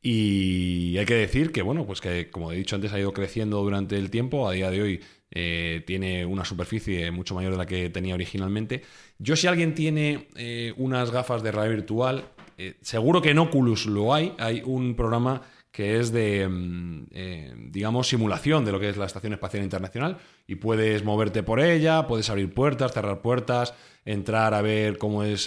[0.00, 3.60] Y hay que decir que, bueno, pues que como he dicho antes, ha ido creciendo
[3.62, 4.48] durante el tiempo.
[4.48, 8.82] A día de hoy eh, tiene una superficie mucho mayor de la que tenía originalmente.
[9.18, 12.24] Yo, si alguien tiene eh, unas gafas de realidad virtual,
[12.56, 14.34] eh, seguro que en Oculus lo hay.
[14.38, 19.34] Hay un programa que es de, mm, digamos, simulación de lo que es la Estación
[19.34, 24.96] Espacial Internacional y puedes moverte por ella, puedes abrir puertas, cerrar puertas, entrar a ver
[24.98, 25.46] cómo es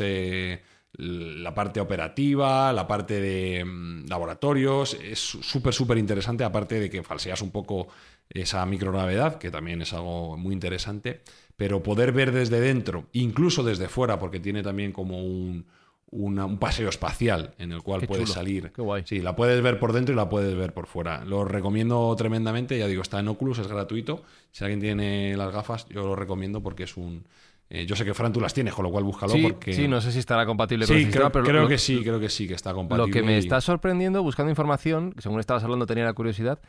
[0.98, 4.98] la parte operativa, la parte de mm, laboratorios.
[5.02, 7.88] Es súper, súper interesante, aparte de que falseas un poco
[8.34, 11.22] esa microgravedad, que también es algo muy interesante,
[11.56, 15.66] pero poder ver desde dentro, incluso desde fuera, porque tiene también como un,
[16.10, 18.72] una- un paseo espacial en el cual Qué puedes chulo, salir.
[18.72, 19.04] qué guay.
[19.06, 21.24] Sí, la puedes ver por dentro y la puedes ver por fuera.
[21.24, 24.24] Lo recomiendo tremendamente, ya digo, está en Oculus, es gratuito.
[24.52, 27.24] Si alguien tiene las gafas, yo lo recomiendo porque es un...
[27.70, 29.72] eh, yo sé que Fran tú las tienes, con lo cual búscalo Sí, porque...
[29.74, 31.78] sí, no sé si estará compatible con el Sí, sistema, creo, pero creo lo- que
[31.78, 33.08] sí, creo que sí, que está compatible.
[33.08, 36.60] Lo que me y- está sorprendiendo buscando información, que según estabas hablando tenía la curiosidad,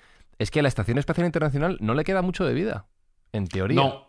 [0.42, 2.86] es que a la Estación Espacial Internacional no le queda mucho de vida,
[3.32, 3.76] en teoría.
[3.76, 4.06] No,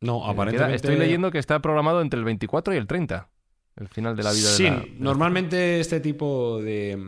[0.00, 0.76] no, aparentemente...
[0.76, 3.28] Estoy leyendo que está programado entre el 24 y el 30,
[3.76, 4.76] el final de la vida sí, de la...
[4.76, 6.98] la- normalmente este tipo de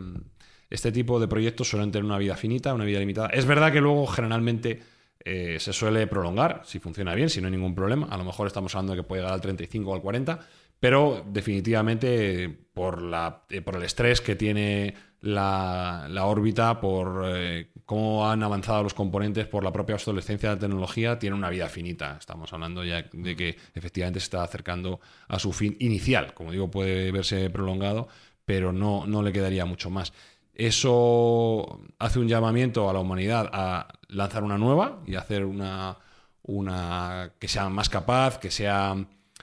[0.71, 3.29] este tipo de proyectos suelen tener una vida finita, una vida limitada.
[3.29, 4.81] Es verdad que luego generalmente
[5.23, 8.07] eh, se suele prolongar, si funciona bien, si no hay ningún problema.
[8.11, 10.41] A lo mejor estamos hablando de que puede llegar al 35 o al 40,
[10.81, 17.69] pero definitivamente por, la, eh, por el estrés que tiene la, la órbita, por eh,
[17.87, 21.69] cómo han avanzado los componentes, por la propia obsolescencia de la tecnología, tiene una vida
[21.69, 22.17] finita.
[22.19, 26.35] Estamos hablando ya de que efectivamente se está acercando a su fin inicial.
[26.35, 28.09] Como digo, puede verse prolongado,
[28.45, 30.13] pero no, no le quedaría mucho más.
[30.55, 35.99] Eso hace un llamamiento a la humanidad a lanzar una nueva y hacer una,
[36.43, 38.97] una que sea más capaz, que sea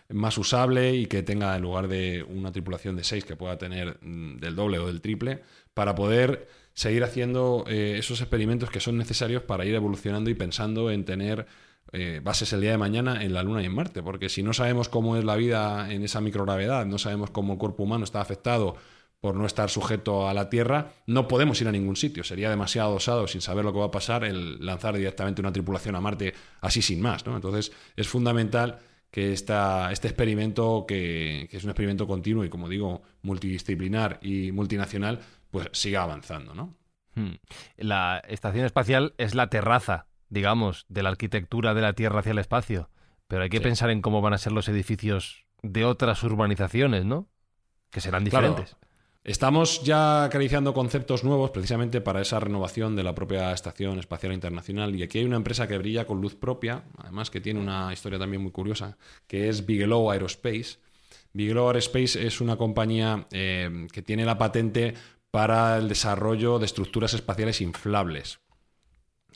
[0.10, 4.00] más usable y que tenga en lugar de una tripulación de seis que pueda tener
[4.02, 5.44] mm, del doble o del triple
[5.80, 10.92] para poder seguir haciendo eh, esos experimentos que son necesarios para ir evolucionando y pensando
[10.92, 11.48] en tener
[11.94, 14.04] eh, bases el día de mañana en la Luna y en Marte.
[14.04, 17.60] Porque si no sabemos cómo es la vida en esa microgravedad, no sabemos cómo el
[17.60, 18.76] cuerpo humano está afectado
[19.22, 22.26] por no estar sujeto a la Tierra, no podemos ir a ningún sitio.
[22.26, 25.96] Sería demasiado osado, sin saber lo que va a pasar, el lanzar directamente una tripulación
[25.96, 27.26] a Marte así sin más.
[27.26, 27.38] ¿no?
[27.38, 28.80] Entonces es fundamental
[29.12, 34.52] que esta, este experimento, que, que es un experimento continuo y, como digo, multidisciplinar y
[34.52, 35.20] multinacional,
[35.52, 36.54] pues siga avanzando.
[36.54, 36.76] ¿no?
[37.16, 37.34] Hmm.
[37.78, 42.40] La estación espacial es la terraza, digamos, de la arquitectura de la Tierra hacia el
[42.40, 42.90] espacio.
[43.28, 43.64] Pero hay que Sí.
[43.64, 47.28] pensar en cómo van a ser los edificios de otras urbanizaciones, ¿no?
[47.92, 48.48] Que serán Claro.
[48.50, 48.78] diferentes.
[49.24, 54.96] Estamos ya acariciando conceptos nuevos precisamente para esa renovación de la propia Estación Espacial Internacional
[54.96, 58.18] y aquí hay una empresa que brilla con luz propia, además que tiene una historia
[58.18, 60.78] también muy curiosa, que es Bigelow Aerospace.
[61.34, 64.94] Bigelow Aerospace es una compañía eh, que tiene la patente
[65.32, 68.40] para el desarrollo de estructuras espaciales inflables.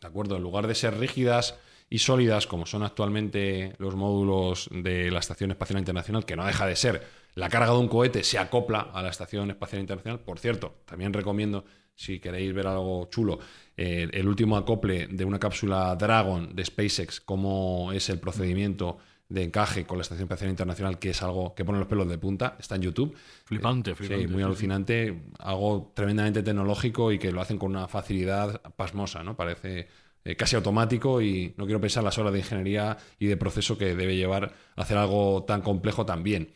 [0.01, 0.35] ¿De acuerdo?
[0.35, 1.55] En lugar de ser rígidas
[1.89, 6.65] y sólidas, como son actualmente los módulos de la Estación Espacial Internacional, que no deja
[6.65, 7.03] de ser
[7.35, 10.19] la carga de un cohete se acopla a la Estación Espacial Internacional.
[10.19, 13.39] Por cierto, también recomiendo, si queréis ver algo chulo,
[13.75, 18.97] eh, el último acople de una cápsula Dragon de SpaceX, cómo es el procedimiento
[19.29, 22.17] de encaje con la Estación Espacial Internacional, que es algo que pone los pelos de
[22.17, 23.15] punta, está en YouTube.
[23.45, 24.23] Flipante, flipante.
[24.23, 24.43] Sí, muy sí, sí.
[24.43, 29.35] alucinante, algo tremendamente tecnológico y que lo hacen con una facilidad pasmosa, ¿no?
[29.35, 29.87] Parece
[30.25, 33.95] eh, casi automático y no quiero pensar las horas de ingeniería y de proceso que
[33.95, 36.53] debe llevar hacer algo tan complejo tan bien.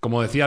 [0.00, 0.46] Como decía.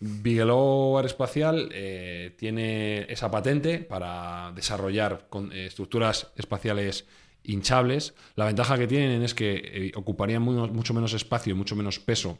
[0.00, 7.06] Bigelow Aeroespacial eh, tiene esa patente para desarrollar con- eh, estructuras espaciales
[7.44, 8.14] hinchables.
[8.36, 9.54] La ventaja que tienen es que
[9.88, 12.38] eh, ocuparían mu- mucho menos espacio y mucho menos peso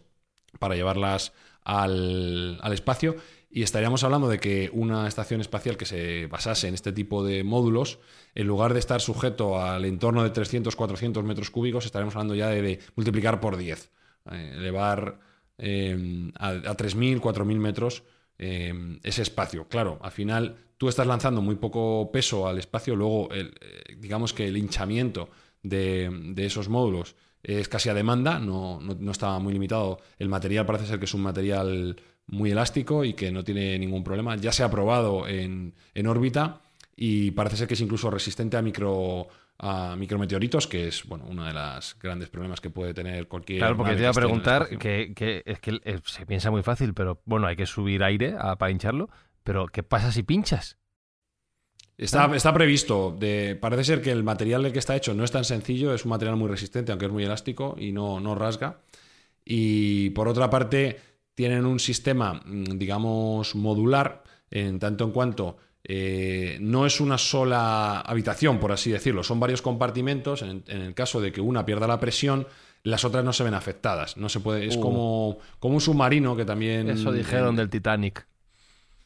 [0.58, 1.32] para llevarlas
[1.64, 3.16] al, al espacio
[3.50, 7.44] Y estaríamos hablando de que una estación espacial que se basase en este tipo de
[7.44, 7.98] módulos,
[8.34, 12.48] en lugar de estar sujeto al entorno de 300, 400 metros cúbicos, estaríamos hablando ya
[12.48, 13.90] de, multiplicar por 10.
[14.30, 15.20] eh, elevar
[15.58, 18.02] eh, a, a 3.000, 4.000 metros
[18.38, 19.68] eh, ese espacio.
[19.68, 24.32] Claro, al final tú estás lanzando muy poco peso al espacio, luego el, eh, digamos
[24.32, 25.28] que el hinchamiento
[25.62, 30.00] de, de esos módulos es casi a demanda, no, no, no está muy limitado.
[30.18, 34.02] El material parece ser que es un material muy elástico y que no tiene ningún
[34.02, 34.36] problema.
[34.36, 36.62] Ya se ha probado en, en órbita
[36.96, 41.44] y parece ser que es incluso resistente a micro a micrometeoritos, que es bueno uno
[41.44, 43.60] de los grandes problemas que puede tener cualquier.
[43.60, 46.92] Claro, porque te iba a preguntar que, que es que eh, se piensa muy fácil,
[46.94, 49.08] pero bueno, hay que subir aire a- para hincharlo.
[49.42, 50.78] Pero, ¿qué pasa si pinchas?
[51.96, 53.14] Está, está previsto.
[53.18, 56.04] De, parece ser que el material del que está hecho no es tan sencillo, es
[56.04, 58.80] un material muy resistente, aunque es muy elástico y no, no rasga.
[59.44, 60.98] Y por otra parte,
[61.34, 68.00] tienen un sistema, mm, digamos, modular, en tanto en cuanto eh, no es una sola
[68.00, 70.42] habitación, por así decirlo, son varios compartimentos.
[70.42, 72.46] En, en el caso de que una pierda la presión,
[72.82, 74.16] las otras no se ven afectadas.
[74.16, 74.80] No se puede, es Uh.
[74.80, 76.88] como, como un submarino que también.
[76.90, 78.26] Eso dijeron en- del Titanic.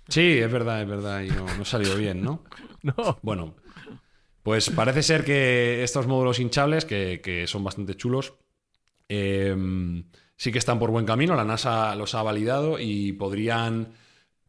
[0.09, 2.43] Sí, es verdad, es verdad, y no, no salió bien, ¿no?
[2.83, 3.19] No.
[3.23, 3.57] Bueno,
[4.45, 8.35] pues parece ser que estos módulos hinchables, que, que son bastante chulos,
[9.09, 9.55] eh,
[10.37, 11.35] sí que están por buen camino.
[11.35, 13.89] La NASA los ha validado y podrían,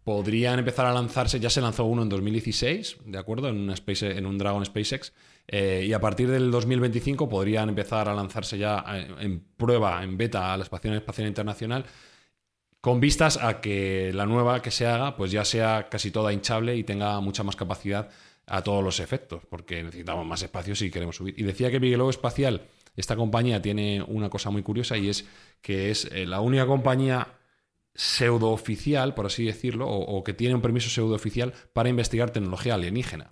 [0.09, 1.39] podrían empezar a lanzarse.
[1.39, 3.47] Ya se lanzó uno en 2016, ¿de acuerdo?
[3.47, 5.13] En, una Space, en un Dragon SpaceX.
[5.47, 10.17] eh, y a partir del 2025 podrían empezar a lanzarse ya eh, en prueba, en
[10.17, 11.85] beta, a la Estación Espacial Internacional
[12.81, 16.75] con vistas a que la nueva que se haga pues ya sea casi toda hinchable
[16.75, 18.09] y tenga mucha más capacidad
[18.47, 21.35] a todos los efectos, porque necesitamos más espacio si queremos subir.
[21.37, 22.63] Y decía que Bigelow Espacial,
[22.95, 25.27] esta compañía tiene una cosa muy curiosa y es
[25.61, 27.27] que es eh, la única compañía
[27.99, 32.29] pseudo oficial, por así decirlo, o, o que tiene un permiso pseudo oficial para investigar
[32.31, 33.31] tecnología alienígena.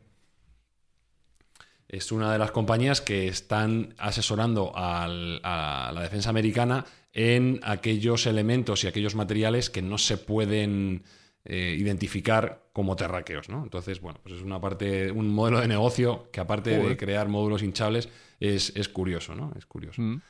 [1.88, 8.26] Es una de las compañías que están asesorando al- a la defensa americana en aquellos
[8.26, 11.04] elementos y aquellos materiales que no se pueden
[11.46, 13.64] eh, identificar como terráqueos, ¿no?
[13.64, 17.64] Entonces, bueno, pues es una parte, un modelo de negocio que aparte de crear módulos
[17.64, 18.10] hinchables
[18.42, 19.54] es, es curioso, ¿no?
[19.58, 20.02] Es curioso.
[20.02, 20.22] Mm.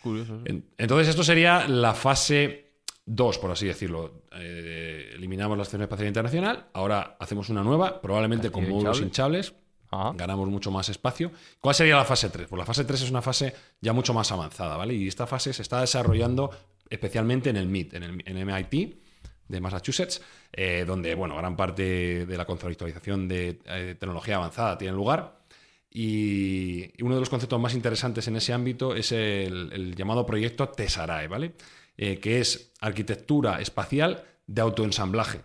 [0.00, 0.40] Curioso.
[0.78, 2.71] Entonces, esto sería la fase
[3.04, 4.22] 2, por así decirlo.
[4.32, 9.38] Eh, eliminamos la Estación Espacial Internacional, ahora hacemos una nueva, probablemente con módulos hinchable.
[9.38, 9.62] hinchables,
[9.94, 10.12] Ah.
[10.16, 11.30] ganamos mucho más espacio.
[11.60, 12.46] ¿Cuál sería la fase 3?
[12.48, 14.94] Pues la fase 3 es una fase ya mucho más avanzada, ¿vale?
[14.94, 16.50] Y esta fase se está desarrollando
[16.88, 18.96] especialmente en el MIT, en el en MIT
[19.48, 24.94] de Massachusetts, eh, donde, bueno, gran parte de la conceptualización de eh, tecnología avanzada tiene
[24.96, 25.42] lugar.
[25.90, 30.24] Y y uno de los conceptos más interesantes en ese ámbito es el, el llamado
[30.24, 31.52] proyecto Tesarae, ¿vale?
[31.96, 35.42] Eh, que es arquitectura espacial de autoensamblaje.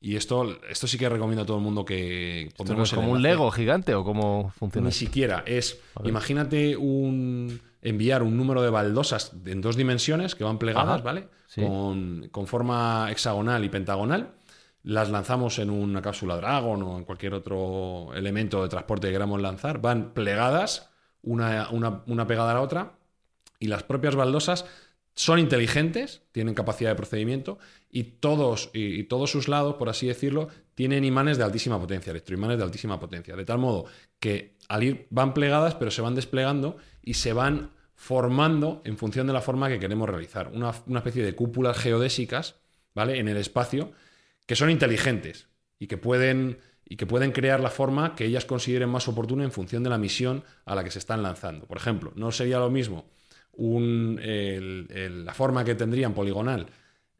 [0.00, 3.12] Y esto, esto sí que recomiendo a todo el mundo que ¿Esto no es como
[3.12, 3.22] un.
[3.22, 4.86] Lego gigante o cómo funciona?
[4.86, 5.42] Ni siquiera.
[5.46, 11.02] Es, imagínate un enviar un número de baldosas en dos dimensiones que van plegadas, Ajá,
[11.02, 11.28] ¿vale?
[11.46, 11.62] sí.
[11.62, 14.34] Con, con forma hexagonal y pentagonal.
[14.82, 19.40] Las lanzamos en una cápsula Dragon o en cualquier otro elemento de transporte que queramos
[19.40, 19.80] lanzar.
[19.80, 20.90] Van plegadas,
[21.22, 22.92] una, una, una pegada a la otra.
[23.58, 24.66] Y las propias baldosas
[25.16, 27.58] son inteligentes, tienen capacidad de procedimiento
[27.90, 32.58] y todos, y, todos sus lados, por así decirlo, tienen imanes de altísima potencia, electroimanes
[32.58, 33.34] de altísima potencia.
[33.34, 33.86] De tal modo
[34.20, 39.26] que al ir van plegadas, pero se van desplegando y se van formando en función
[39.26, 40.50] de la forma que queremos realizar.
[40.52, 42.56] Una, una especie de cúpulas geodésicas,
[42.94, 43.18] ¿vale?
[43.18, 43.92] En el espacio,
[44.44, 45.48] que son inteligentes
[45.78, 49.50] y que pueden y que pueden crear la forma que ellas consideren más oportuna en
[49.50, 51.66] función de la misión a la que se están lanzando.
[51.66, 53.06] Por ejemplo, no sería lo mismo
[53.56, 56.66] un- el- el- la forma que tendrían poligonal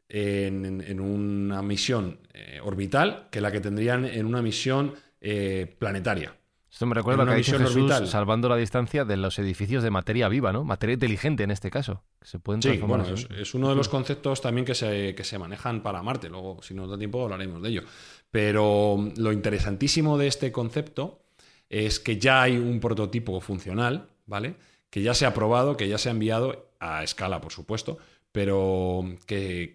[0.09, 5.75] en, en- en una misión eh, orbital que la que tendrían en una misión eh,
[5.79, 6.33] planetaria.
[6.71, 8.07] Esto me recuerda en lo que Jesús, orbital.
[8.07, 10.63] salvando la distancia de los edificios de materia viva, ¿no?
[10.63, 12.03] Materia inteligente en este caso.
[12.19, 15.23] Que se pueden Sí, bueno, es, es uno de los conceptos también que se, que
[15.23, 16.29] se manejan para Marte.
[16.29, 17.81] Luego, si nos da tiempo, hablaremos de ello.
[18.29, 21.23] Pero mm, lo interesantísimo de este concepto
[21.67, 24.53] es que ya hay un prototipo funcional, ¿vale?
[24.89, 27.97] Que ya se ha probado, que ya se ha enviado a escala, por supuesto,
[28.31, 29.73] pero que,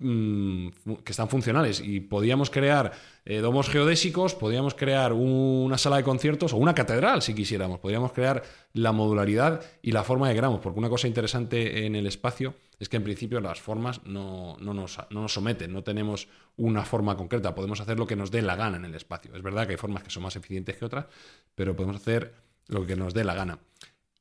[0.00, 0.68] mm,
[1.06, 1.80] están funcionales.
[1.80, 2.92] Y podíamos crear
[3.24, 7.78] eh, domos geodésicos, podíamos crear una sala de conciertos o una catedral, si quisiéramos.
[7.78, 12.08] Podríamos crear la modularidad y la forma que queramos, porque una cosa interesante en el
[12.08, 16.26] espacio es que en principio las formas no nos, no nos someten, no tenemos
[16.56, 19.36] una forma concreta, podemos hacer lo que nos dé la gana en el espacio.
[19.36, 21.06] Es verdad que hay formas que son más eficientes que otras,
[21.54, 22.34] pero podemos hacer
[22.66, 23.60] lo que nos dé la gana.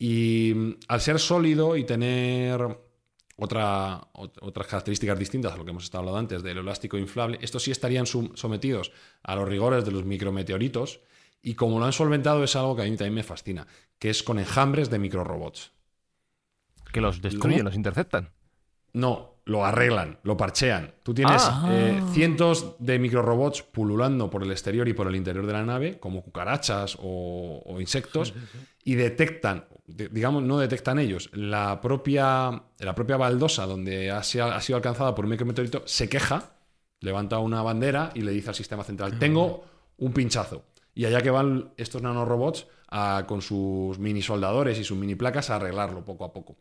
[0.04, 2.60] Y mm, al ser sólido y tener
[3.36, 7.62] otra, otras características distintas a lo que hemos estado hablando antes del elástico inflable, estos
[7.62, 8.92] sí estarían sometidos
[9.22, 11.02] a los rigores de los micrometeoritos
[11.44, 13.68] y como lo han solventado es algo que a mí también me fascina,
[14.00, 15.72] que es con enjambres de microrobots.
[16.92, 18.32] Que los destruyen, los interceptan.
[18.94, 20.94] No, lo arreglan, lo parchean.
[21.04, 21.70] Tú tienes Ah.
[21.72, 26.00] eh, cientos de microrobots pululando por el exterior y por el interior de la nave,
[26.00, 28.34] como cucarachas o, o insectos,
[28.84, 29.66] y detectan,
[29.96, 34.78] de- digamos, no detectan ellos, la propia, la propia baldosa donde ha, sido- ha sido
[34.78, 36.52] alcanzada por un micrometeorito se queja,
[37.00, 39.64] levanta una bandera y le dice al sistema central, tengo
[39.98, 40.64] un pinchazo.
[40.94, 45.50] Y allá que van estos nanorobots a- con sus mini soldadores y sus mini placas
[45.50, 46.58] a arreglarlo poco a poco.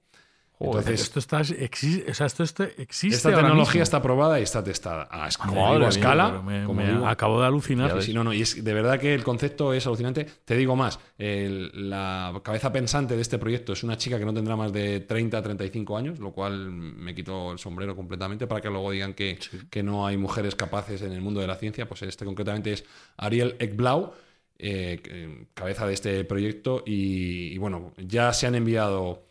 [0.63, 5.09] Entonces, esto está exi- o sea, esto, existe esta tecnología está probada y está testada.
[5.11, 6.43] A, es- como Madre digo, a escala.
[6.43, 8.03] Me, como me acabo de alucinar.
[8.03, 10.27] Sí, no, no, y es de verdad que el concepto es alucinante.
[10.45, 14.35] Te digo más, el- la cabeza pensante de este proyecto es una chica que no
[14.35, 18.69] tendrá más de 30, 35 años, lo cual me quitó el sombrero completamente para que
[18.69, 19.39] luego digan que,
[19.71, 21.89] que no hay mujeres capaces en el mundo de la ciencia.
[21.89, 22.85] Pues este concretamente es
[23.17, 24.13] Ariel Ekblau,
[24.59, 26.83] eh, cabeza de este proyecto.
[26.85, 29.23] Y, y bueno, ya se han enviado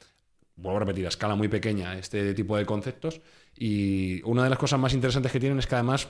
[0.62, 3.22] vuelvo a repetir, a escala muy pequeña este tipo de conceptos.
[3.58, 6.10] Y una de las cosas más interesantes que tienen es que además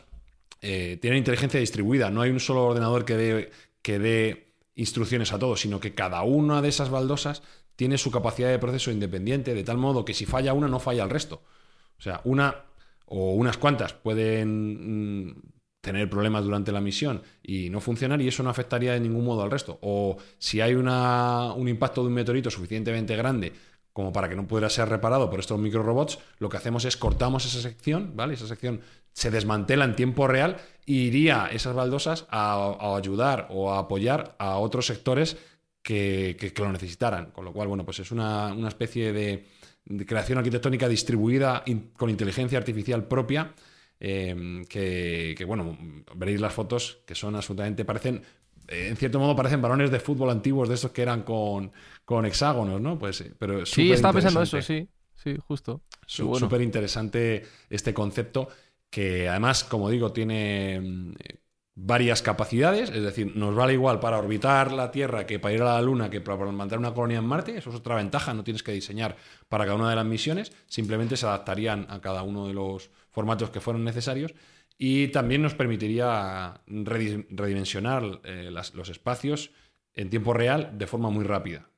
[0.61, 2.09] eh, tienen inteligencia distribuida.
[2.09, 6.21] No hay un solo ordenador que dé, que dé instrucciones a todos, sino que cada
[6.23, 7.41] una de esas baldosas
[7.75, 11.03] tiene su capacidad de proceso independiente, de tal modo que si falla una, no falla
[11.03, 11.43] el resto.
[11.97, 12.65] O sea, una
[13.05, 15.41] o unas cuantas pueden mm,
[15.81, 19.41] tener problemas durante la misión y no funcionar y eso no afectaría de ningún modo
[19.43, 19.79] al resto.
[19.81, 23.53] O si hay una- un impacto de un meteorito suficientemente grande
[23.99, 27.45] como para que no pudiera ser reparado por estos microrobots, lo que hacemos es cortamos
[27.45, 28.35] esa sección, ¿vale?
[28.35, 28.79] Esa sección
[29.11, 34.55] se desmantela en tiempo real y iría esas baldosas a, ayudar o a apoyar a
[34.55, 35.35] otros sectores
[35.83, 37.31] que, que- lo necesitaran.
[37.31, 39.45] Con lo cual, bueno, pues es una, una especie de,
[40.07, 41.65] creación arquitectónica distribuida
[41.97, 43.53] con inteligencia artificial propia.
[43.99, 45.77] eh, que, bueno,
[46.15, 48.23] veréis las fotos que son absolutamente, parecen,
[48.70, 51.72] en cierto modo parecen balones de fútbol antiguos de estos que eran con,
[52.05, 52.97] con hexágonos, ¿no?
[52.97, 54.88] Pues, eh, pero es Sí, estaba pensando eso, sí.
[55.15, 55.82] Sí, justo.
[56.20, 56.36] Bueno.
[56.36, 58.47] Súper interesante este concepto
[58.89, 61.13] que además, como digo, tiene mm,
[61.76, 65.76] varias capacidades, es decir, nos vale igual para orbitar la Tierra que para ir a
[65.76, 68.63] la Luna, que para mandar una colonia en Marte, eso es otra ventaja, no tienes
[68.63, 69.15] que diseñar
[69.47, 73.49] para cada una de las misiones, simplemente se adaptarían a cada uno de los formatos
[73.49, 74.34] que fueran necesarios
[74.82, 79.51] y también nos permitiría redi- redimensionar eh, los espacios
[79.93, 81.69] en tiempo real de forma muy rápida.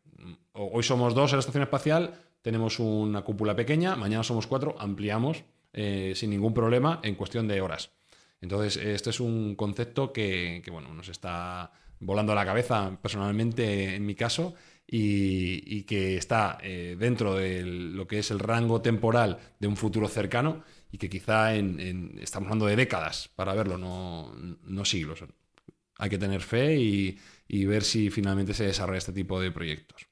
[0.53, 5.43] Hoy somos dos en la estación espacial, tenemos una cúpula pequeña, mañana somos cuatro, ampliamos
[5.73, 7.91] eh, sin ningún problema en cuestión de horas.
[8.39, 14.05] Entonces, este es un concepto que, bueno, nos está volando a la cabeza personalmente en
[14.05, 14.53] mi caso
[14.85, 19.77] y, y que está eh, dentro de lo que es el rango temporal de un
[19.77, 24.33] futuro cercano y que quizá en, en- estamos hablando de décadas para verlo, no,
[24.63, 25.23] no siglos.
[25.97, 30.07] Hay que tener fe y, y ver si finalmente se desarrolla este tipo de proyectos.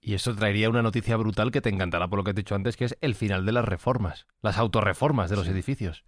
[0.00, 2.54] Y eso traería una noticia brutal que te encantará por lo que te he dicho
[2.54, 6.04] antes, que es el final de las reformas, las autorreformas de los edificios.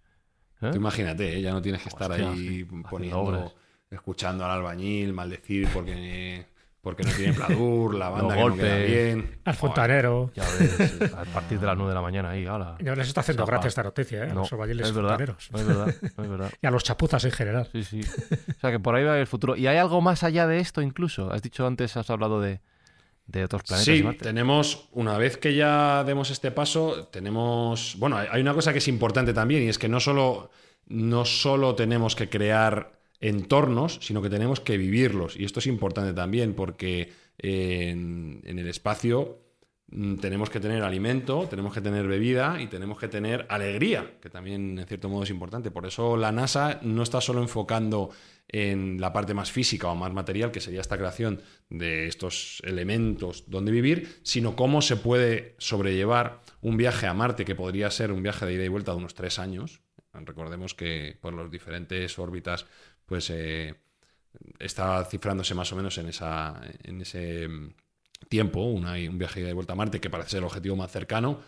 [0.61, 0.71] ¿Eh?
[0.71, 1.41] Tú imagínate, ¿eh?
[1.41, 3.53] ya no tienes que estar ahí sí, poniendo,
[3.91, 6.47] escuchando al albañil, maldecir porque,
[6.83, 9.39] porque no tiene pladur, la banda Los que no queda bien.
[9.45, 10.31] Al fontanero.
[10.35, 12.75] Ya ves, a partir de las 9 de la mañana ahí, ala.
[12.81, 14.29] No les está haciendo gracia esta noticia, ¿eh?
[14.29, 15.49] A No, los albañiles es verdad, fontaneros.
[15.51, 16.51] no es verdad, no es verdad.
[16.61, 17.69] Y a los chapuzas en general.
[17.71, 18.01] Sí, sí.
[18.01, 19.55] O sea, que por ahí va el futuro.
[19.55, 21.31] ¿Y hay algo más allá de esto incluso?
[21.31, 22.59] Has dicho antes, has hablado de,
[23.27, 23.85] de otros planetas.
[23.85, 28.73] Sí, tenemos, una vez que ya demos este paso, tenemos, bueno, hay hay una cosa
[28.73, 30.51] que es importante también y es que no solo,
[30.87, 35.37] no solo tenemos que crear entornos, sino que tenemos que vivirlos.
[35.37, 39.39] Y esto es importante también porque en, en el espacio
[39.87, 44.29] mm, tenemos que tener alimento, tenemos que tener bebida y tenemos que tener alegría, que
[44.29, 45.71] también en cierto modo es importante.
[45.71, 48.09] Por eso la NASA no está solo enfocando
[48.47, 53.45] en la parte más física o más material, que sería esta creación de estos elementos
[53.47, 58.21] donde vivir, sino cómo se puede sobrellevar un viaje a Marte, que podría ser un
[58.21, 59.81] viaje de ida y vuelta de unos tres años.
[60.13, 62.67] Recordemos que por las diferentes órbitas,
[63.05, 63.75] pues eh,
[64.59, 67.73] está cifrándose más o menos en, esa, en ese mm,
[68.29, 71.39] tiempo, una- un viaje de vuelta a Marte, que parece ser el objetivo más cercano.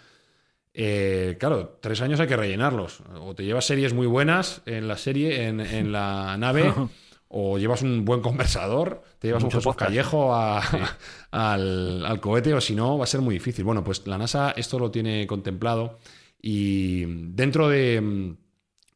[0.74, 3.02] Eh, claro, tres años hay que rellenarlos.
[3.22, 6.74] O te llevas series muy buenas en la serie, en, en la nave,
[7.30, 9.76] o llevas un buen conversador, te llevas Mucho un Jesús.
[9.78, 10.62] Callejo a-
[11.32, 13.64] al, al cohete, o si no, va a ser muy difícil.
[13.64, 15.98] Bueno, pues la NASA esto lo tiene contemplado
[16.42, 18.36] y dentro de,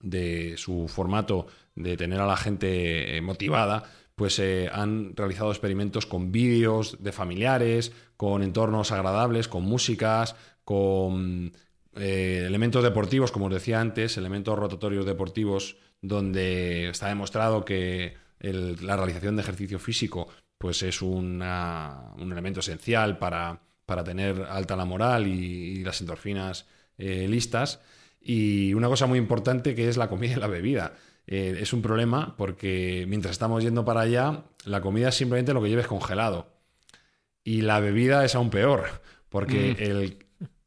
[0.01, 1.47] de su formato
[1.79, 3.83] de tener a la gente eh, motivada,
[4.15, 11.51] pues eh, han realizado experimentos con vídeos de familiares, con entornos agradables, con músicas, con
[11.95, 18.95] eh, elementos deportivos, como os decía antes, elementos rotatorios deportivos, donde está demostrado que la
[18.95, 23.61] realización de ejercicio físico pues es un elemento esencial para,
[24.03, 26.67] tener alta la moral y, las endorfinas
[26.97, 27.79] eh, listas.
[28.21, 30.93] Y una cosa muy importante que es la comida y la bebida.
[31.31, 35.61] Eh, es un problema porque mientras estamos yendo para allá, la comida es simplemente lo
[35.61, 36.47] que lleves congelado.
[37.43, 38.85] Y la bebida es aún peor,
[39.29, 39.83] porque mm.
[39.83, 40.17] el,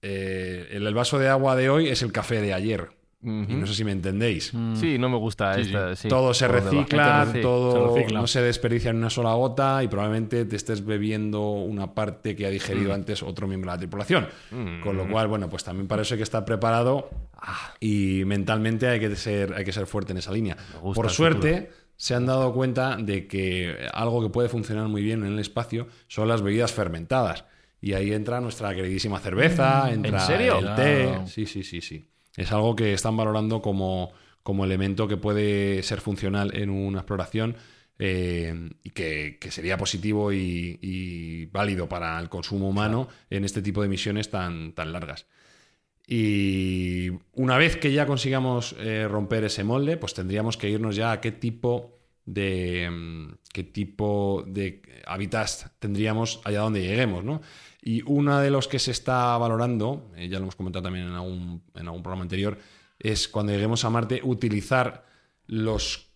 [0.03, 2.91] eh, el, vaso de agua de hoy es el café de ayer.
[3.25, 4.53] Y no sé si me entendéis.
[4.53, 4.75] Mm.
[4.75, 5.55] Sí, no me gusta
[6.09, 10.85] Todo se recicla, todo no se desperdicia en una sola gota y probablemente te estés
[10.85, 12.95] bebiendo una parte que ha digerido mm.
[12.95, 14.27] antes otro miembro de la tripulación.
[14.83, 17.11] Con lo cual, bueno, pues también para eso hay que estar preparado
[17.79, 20.57] y mentalmente hay que ser, hay que ser fuerte en esa línea.
[20.83, 25.35] Por suerte, se han dado cuenta de que algo que puede funcionar muy bien en
[25.35, 27.45] el espacio son las bebidas fermentadas.
[27.81, 31.19] Y ahí entra nuestra queridísima cerveza, mm, entra el té.
[31.27, 32.09] Sí, sí, sí, sí.
[32.37, 34.13] Es algo que están valorando como,
[34.43, 37.57] como elemento que puede ser funcional en una exploración
[37.99, 43.89] eh, y que, sería positivo y, válido para el consumo humano en este tipo de
[43.89, 45.27] misiones tan, tan largas.
[46.07, 51.13] Y una vez que ya consigamos eh, romper ese molde, pues tendríamos que irnos ya
[51.13, 57.41] a qué tipo de mm, qué tipo de hábitats tendríamos allá donde lleguemos, ¿no?
[57.83, 61.15] Y uno de los que se está valorando, eh, ya lo hemos comentado también en
[61.15, 62.59] algún, en algún programa anterior,
[62.99, 65.05] es cuando lleguemos a Marte utilizar
[65.47, 66.09] los,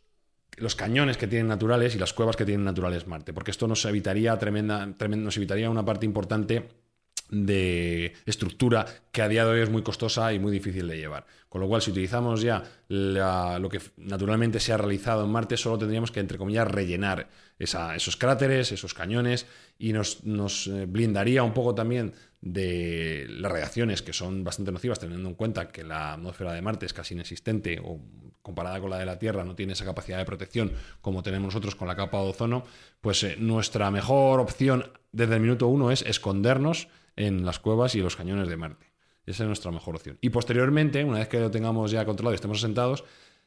[0.56, 3.84] los cañones que tienen naturales y las cuevas que tienen naturales Marte, porque esto nos
[3.84, 6.85] evitaría, tremenda, nos evitaría una parte importante
[7.30, 11.26] de estructura que a día de hoy es muy costosa y muy difícil de llevar.
[11.48, 15.78] Con lo cual, si utilizamos ya lo que naturalmente se ha realizado en Marte, solo
[15.78, 19.46] tendríamos que, entre comillas, rellenar esos cráteres, esos cañones,
[19.78, 20.20] y nos,
[20.66, 25.68] eh, blindaría un poco también de las radiaciones que son bastante nocivas, teniendo en cuenta
[25.68, 28.00] que la atmósfera de Marte es casi inexistente o
[28.42, 30.70] comparada con la de la Tierra no tiene esa capacidad de protección
[31.00, 32.64] como tenemos nosotros con la capa de ozono,
[33.00, 38.00] pues eh, nuestra mejor opción desde el minuto uno es escondernos en las cuevas y
[38.00, 38.86] los cañones de Marte.
[39.26, 40.18] Esa es nuestra mejor opción.
[40.20, 43.04] Y posteriormente, una vez que lo tengamos ya controlado y estemos asentados,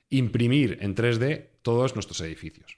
[0.10, 2.78] imprimir en 3D todos nuestros edificios.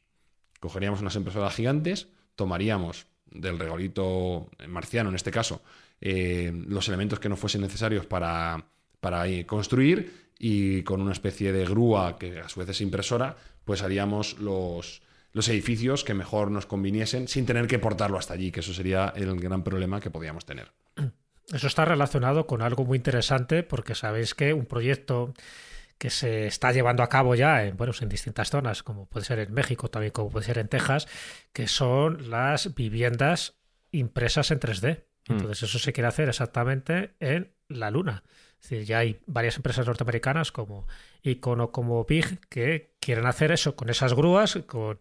[0.60, 5.62] Cogeríamos unas impresoras gigantes, tomaríamos del regolito marciano, en este caso,
[6.02, 8.66] eh, los elementos que no fuesen necesarios para,
[9.00, 13.82] para construir y con una especie de grúa, que a su vez es impresora, pues
[13.82, 15.02] haríamos los,
[15.34, 19.14] los edificios que mejor nos conviniesen sin tener que portarlo hasta allí, que eso sería
[19.16, 20.72] el gran problema que podíamos tener.
[21.54, 25.34] Eso está relacionado con algo muy interesante porque sabéis que un proyecto
[25.98, 29.38] que se está llevando a cabo ya en, bueno, en distintas zonas, como puede ser
[29.40, 31.08] en México, también como puede ser en Texas,
[31.54, 33.60] que son las viviendas
[33.92, 35.04] impresas en 3D.
[35.28, 35.34] Mm.
[35.34, 38.24] Entonces eso se quiere hacer exactamente en la Luna.
[38.60, 40.88] Es decir, ya hay varias empresas norteamericanas como
[41.22, 44.98] Icono, como Big, que quieren hacer eso con esas grúas, con,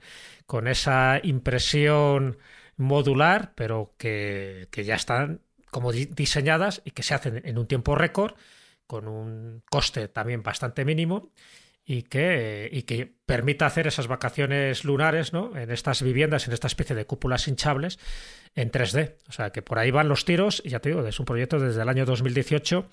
[0.47, 2.37] con esa impresión
[2.77, 5.41] modular, pero que, que ya están
[5.71, 8.35] como diseñadas y que se hacen en un tiempo récord,
[8.87, 11.31] con un coste también bastante mínimo
[11.85, 15.57] y que, y que permita hacer esas vacaciones lunares ¿no?
[15.57, 17.99] en estas viviendas, en esta especie de cúpulas hinchables
[18.55, 19.15] en 3D.
[19.29, 21.59] O sea que por ahí van los tiros, y ya te digo, es un proyecto
[21.59, 22.89] desde el año 2018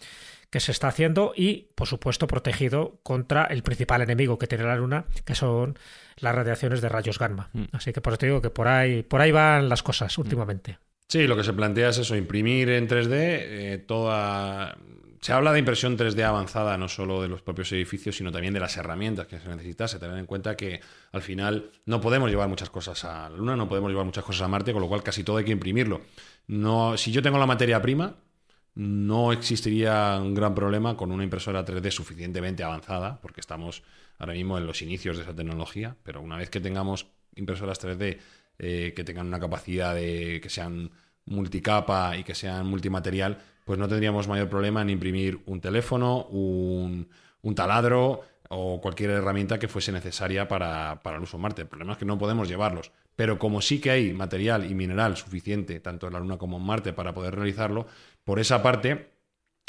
[0.49, 4.77] que se está haciendo y, por supuesto, protegido contra el principal enemigo que tiene la
[4.77, 5.77] Luna, que son
[6.17, 7.49] las radiaciones de rayos gamma.
[7.53, 7.65] Mm.
[7.73, 10.79] Así que por eso te digo que por ahí, por ahí van las cosas últimamente.
[11.09, 14.77] Sí, lo que se plantea es eso, imprimir en 3D eh, toda...
[15.21, 18.59] Se habla de impresión 3D avanzada, no solo de los propios edificios, sino también de
[18.59, 19.99] las herramientas que se necesitase.
[19.99, 20.79] Tener en cuenta que
[21.11, 24.43] al final no podemos llevar muchas cosas a la Luna, no podemos llevar muchas cosas
[24.43, 26.01] a Marte, con lo cual casi todo hay que imprimirlo.
[26.47, 28.15] No, si yo tengo la materia prima,
[28.75, 33.81] no existiría un gran problema con una impresora 3D suficientemente avanzada, porque estamos
[34.19, 38.19] ahora mismo en los inicios de esa tecnología, pero una vez que tengamos impresoras 3D
[38.59, 40.91] eh, que tengan una capacidad de que sean
[41.25, 47.07] multicapa y que sean multimaterial, pues no tendríamos mayor problema en imprimir un teléfono, un,
[47.55, 51.61] taladro o cualquier herramienta que fuese necesaria para, para, el uso en Marte.
[51.63, 52.91] El problema es que no podemos llevarlos.
[53.15, 56.63] Pero como sí que hay material y mineral suficiente, tanto en la Luna como en
[56.63, 57.87] Marte, para poder realizarlo,
[58.23, 59.11] por esa parte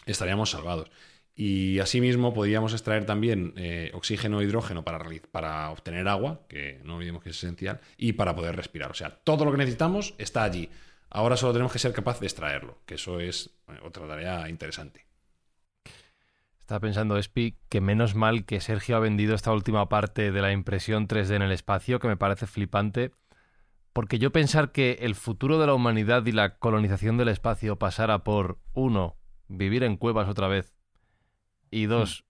[0.07, 0.91] estaríamos salvados.
[1.41, 4.99] Y asimismo podríamos extraer también eh, oxígeno e hidrógeno para,
[5.31, 8.91] para obtener agua, que no olvidemos que es esencial, y para poder respirar.
[8.91, 10.69] O sea, todo lo que necesitamos está allí.
[11.11, 15.07] Ahora solo tenemos que ser capaces de extraerlo, que eso es eh, otra tarea interesante.
[16.59, 20.51] Estaba pensando, Espi, que menos mal que Sergio ha vendido esta última parte de la
[20.51, 23.13] impresión 3D en el espacio, que me parece flipante,
[23.93, 28.25] porque yo pensar que el futuro de la humanidad y la colonización del espacio pasara
[28.25, 30.75] por, uno, vivir en cuevas otra vez,
[31.71, 32.25] Y dos,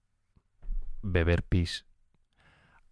[1.03, 1.85] beber pis.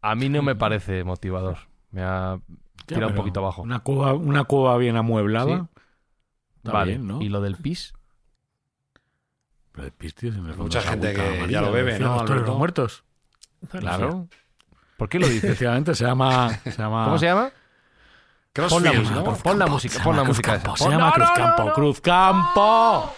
[0.01, 1.59] A mí no me parece motivador.
[1.91, 2.39] Me ha
[2.87, 3.63] tirado un poquito abajo.
[3.63, 5.69] Una cueva, una cueva bien amueblada.
[6.59, 6.93] Está vale.
[6.93, 7.23] bien, ¿no?
[7.23, 7.93] ¿Y lo del pis?
[9.73, 12.55] Pero el pis, tío, en el Mucha gente que ya lo bebe, ¿no, los Alberto?
[12.57, 13.05] muertos.
[13.71, 14.29] Claro.
[14.97, 15.45] ¿Por qué lo dices?
[15.45, 16.51] Efectivamente, se llama...
[16.65, 17.51] Se llama ¿Cómo se llama?
[18.55, 19.25] Pon la música, ¿no?
[19.25, 20.77] pon, pon la música, Se pon la llama música esa.
[20.77, 21.75] Se llama ¡No, no, no, Cruzcampo.
[21.75, 23.15] ¡Cruzcampo!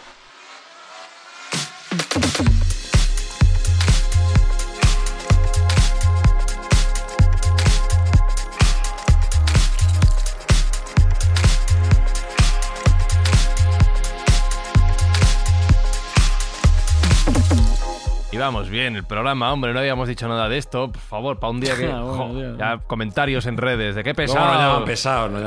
[18.38, 20.92] Y vamos bien, el programa, hombre, no habíamos dicho nada de esto.
[20.92, 21.88] Por favor, para un día que.
[21.92, 22.56] Ah, bueno, jo, tío.
[22.56, 24.38] ya comentarios en redes, de qué pesado.
[24.38, 25.32] llaman llaman A ver, pesados.
[25.32, 25.38] ya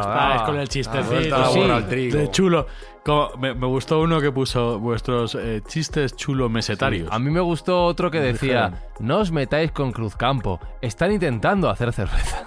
[0.00, 1.38] está, ah, es con el ah, chistecito.
[1.38, 1.58] la Sí.
[1.58, 2.18] bola al trigo.
[2.18, 2.66] De chulo.
[3.04, 7.08] Como- me, me gustó uno que puso vuestros eh, chistes chulo mesetarios.
[7.10, 8.82] A mí me gustó otro que decía.
[8.98, 12.46] No os metáis con Cruzcampo, están intentando hacer cerveza.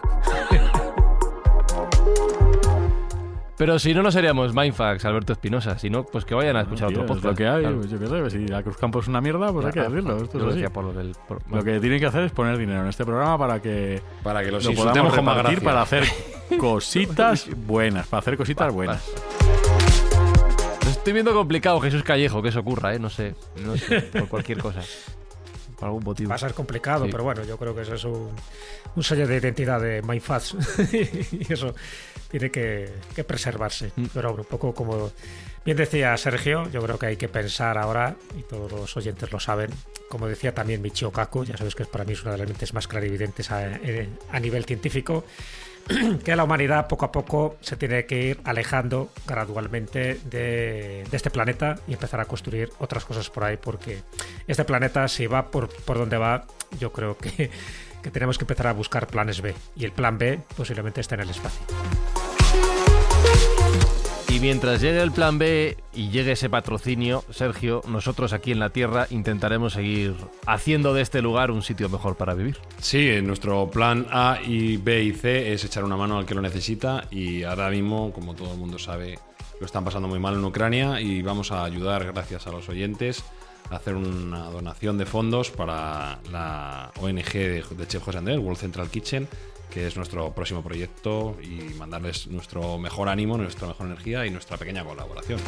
[3.57, 5.79] Pero si no, no seríamos Mindfax, Alberto Espinosa.
[5.79, 7.25] Si no, pues que vayan a escuchar Tío, otro es podcast.
[7.25, 7.77] lo que hay, Claro.
[7.77, 10.17] pues yo qué sé, si la Cruzcampo es una mierda, pues hay que decirlo.
[10.17, 10.67] Esto es así.
[10.73, 11.15] por lo del.
[11.27, 14.43] por- Lo que tienen que hacer es poner dinero en este programa para que Para
[14.43, 15.59] que los lo podamos gracia.
[15.61, 16.03] para hacer
[16.59, 19.03] cositas buenas, para hacer cositas buenas.
[20.83, 22.99] Lo estoy viendo complicado, Jesús Callejo, que eso ocurra, ¿eh?
[22.99, 23.33] No sé,
[23.65, 24.81] no sé, por cualquier cosa.
[25.77, 26.29] Por algún motivo.
[26.29, 27.11] Va a ser complicado, Sí.
[27.11, 28.31] pero bueno, yo creo que eso es un,
[28.95, 30.55] un sello de identidad de Mindfats
[31.31, 31.75] y eso
[32.29, 33.91] tiene que, que preservarse.
[33.95, 34.05] Mm.
[34.13, 35.11] Pero bueno, un poco como
[35.63, 39.39] bien decía Sergio, yo creo que hay que pensar ahora, y todos los oyentes lo
[39.39, 39.69] saben,
[40.09, 42.73] como decía también Michio Kaku, ya sabes que para mí es una de las mentes
[42.73, 45.25] más clarividentes a, eh, a nivel científico,
[46.23, 51.75] que la humanidad poco a poco se tiene que ir alejando gradualmente de, este planeta
[51.87, 54.01] y empezar a construir otras cosas por ahí, porque
[54.47, 56.45] este planeta, si va por, por donde va,
[56.79, 57.49] yo creo que,
[58.01, 59.53] que tenemos que empezar a buscar planes B.
[59.75, 61.65] Y el plan B posiblemente está en el espacio.
[64.37, 68.69] Y mientras llegue el plan B y llegue ese patrocinio, Sergio, nosotros aquí en la
[68.69, 70.13] Tierra intentaremos seguir
[70.45, 72.59] haciendo de este lugar un sitio mejor para vivir.
[72.79, 76.43] Sí, nuestro plan A y B y C es echar una mano al que lo
[76.43, 79.17] necesita y ahora mismo, como todo el mundo sabe,
[79.59, 83.23] lo están pasando muy mal en Ucrania y vamos a ayudar, gracias a los oyentes,
[83.71, 88.91] a hacer una donación de fondos para la ONG de Chef José Andrés, World Central
[88.91, 89.27] Kitchen,
[89.69, 94.57] que es nuestro próximo proyecto y mandarles nuestro mejor ánimo, nuestra mejor energía y nuestra
[94.57, 95.39] pequeña colaboración.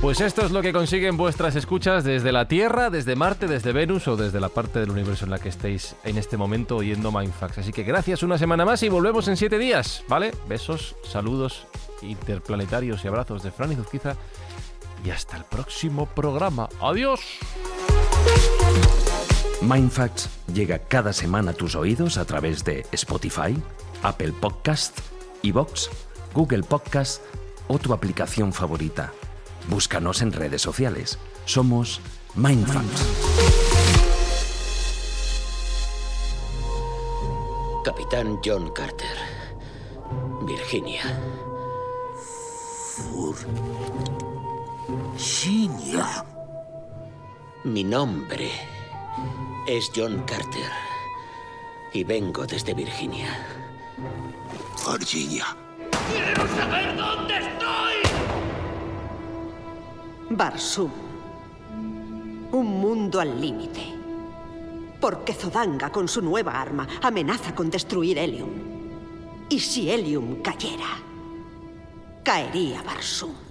[0.00, 4.06] Pues esto es lo que consiguen vuestras escuchas desde la Tierra, desde Marte, desde Venus
[4.06, 7.58] o desde la parte del universo en la que estéis en este momento oyendo Mindfax.
[7.58, 10.30] Así que gracias una semana más y volvemos en siete días, ¿vale?
[10.48, 11.66] Besos, saludos
[12.02, 14.14] interplanetarios y abrazos de Fran y Zuzquiza.
[15.04, 16.68] Y hasta el próximo programa.
[16.80, 17.20] ¡Adiós!
[19.60, 23.60] Mindfacts llega cada semana a tus oídos a través de Spotify,
[24.04, 24.96] Apple Podcast,
[25.42, 25.90] Evox,
[26.32, 27.22] Google Podcast
[27.66, 29.12] o tu aplicación favorita.
[29.68, 31.18] Búscanos en redes sociales.
[31.44, 32.00] Somos
[32.36, 33.04] Mindfacts.
[37.84, 39.16] Capitán John Carter.
[40.46, 41.02] Virginia.
[45.16, 46.24] Virginia.
[47.64, 48.77] Mi nombre
[49.68, 50.70] es John Carter.
[51.92, 53.46] Y vengo desde Virginia.
[54.98, 55.44] Virginia.
[60.30, 60.90] Barsum.
[62.50, 63.94] Un mundo al límite.
[64.98, 68.50] Porque Zodanga, con su nueva arma, amenaza con destruir Helium.
[69.50, 70.96] Y si Helium cayera,
[72.24, 73.47] caería Barsum.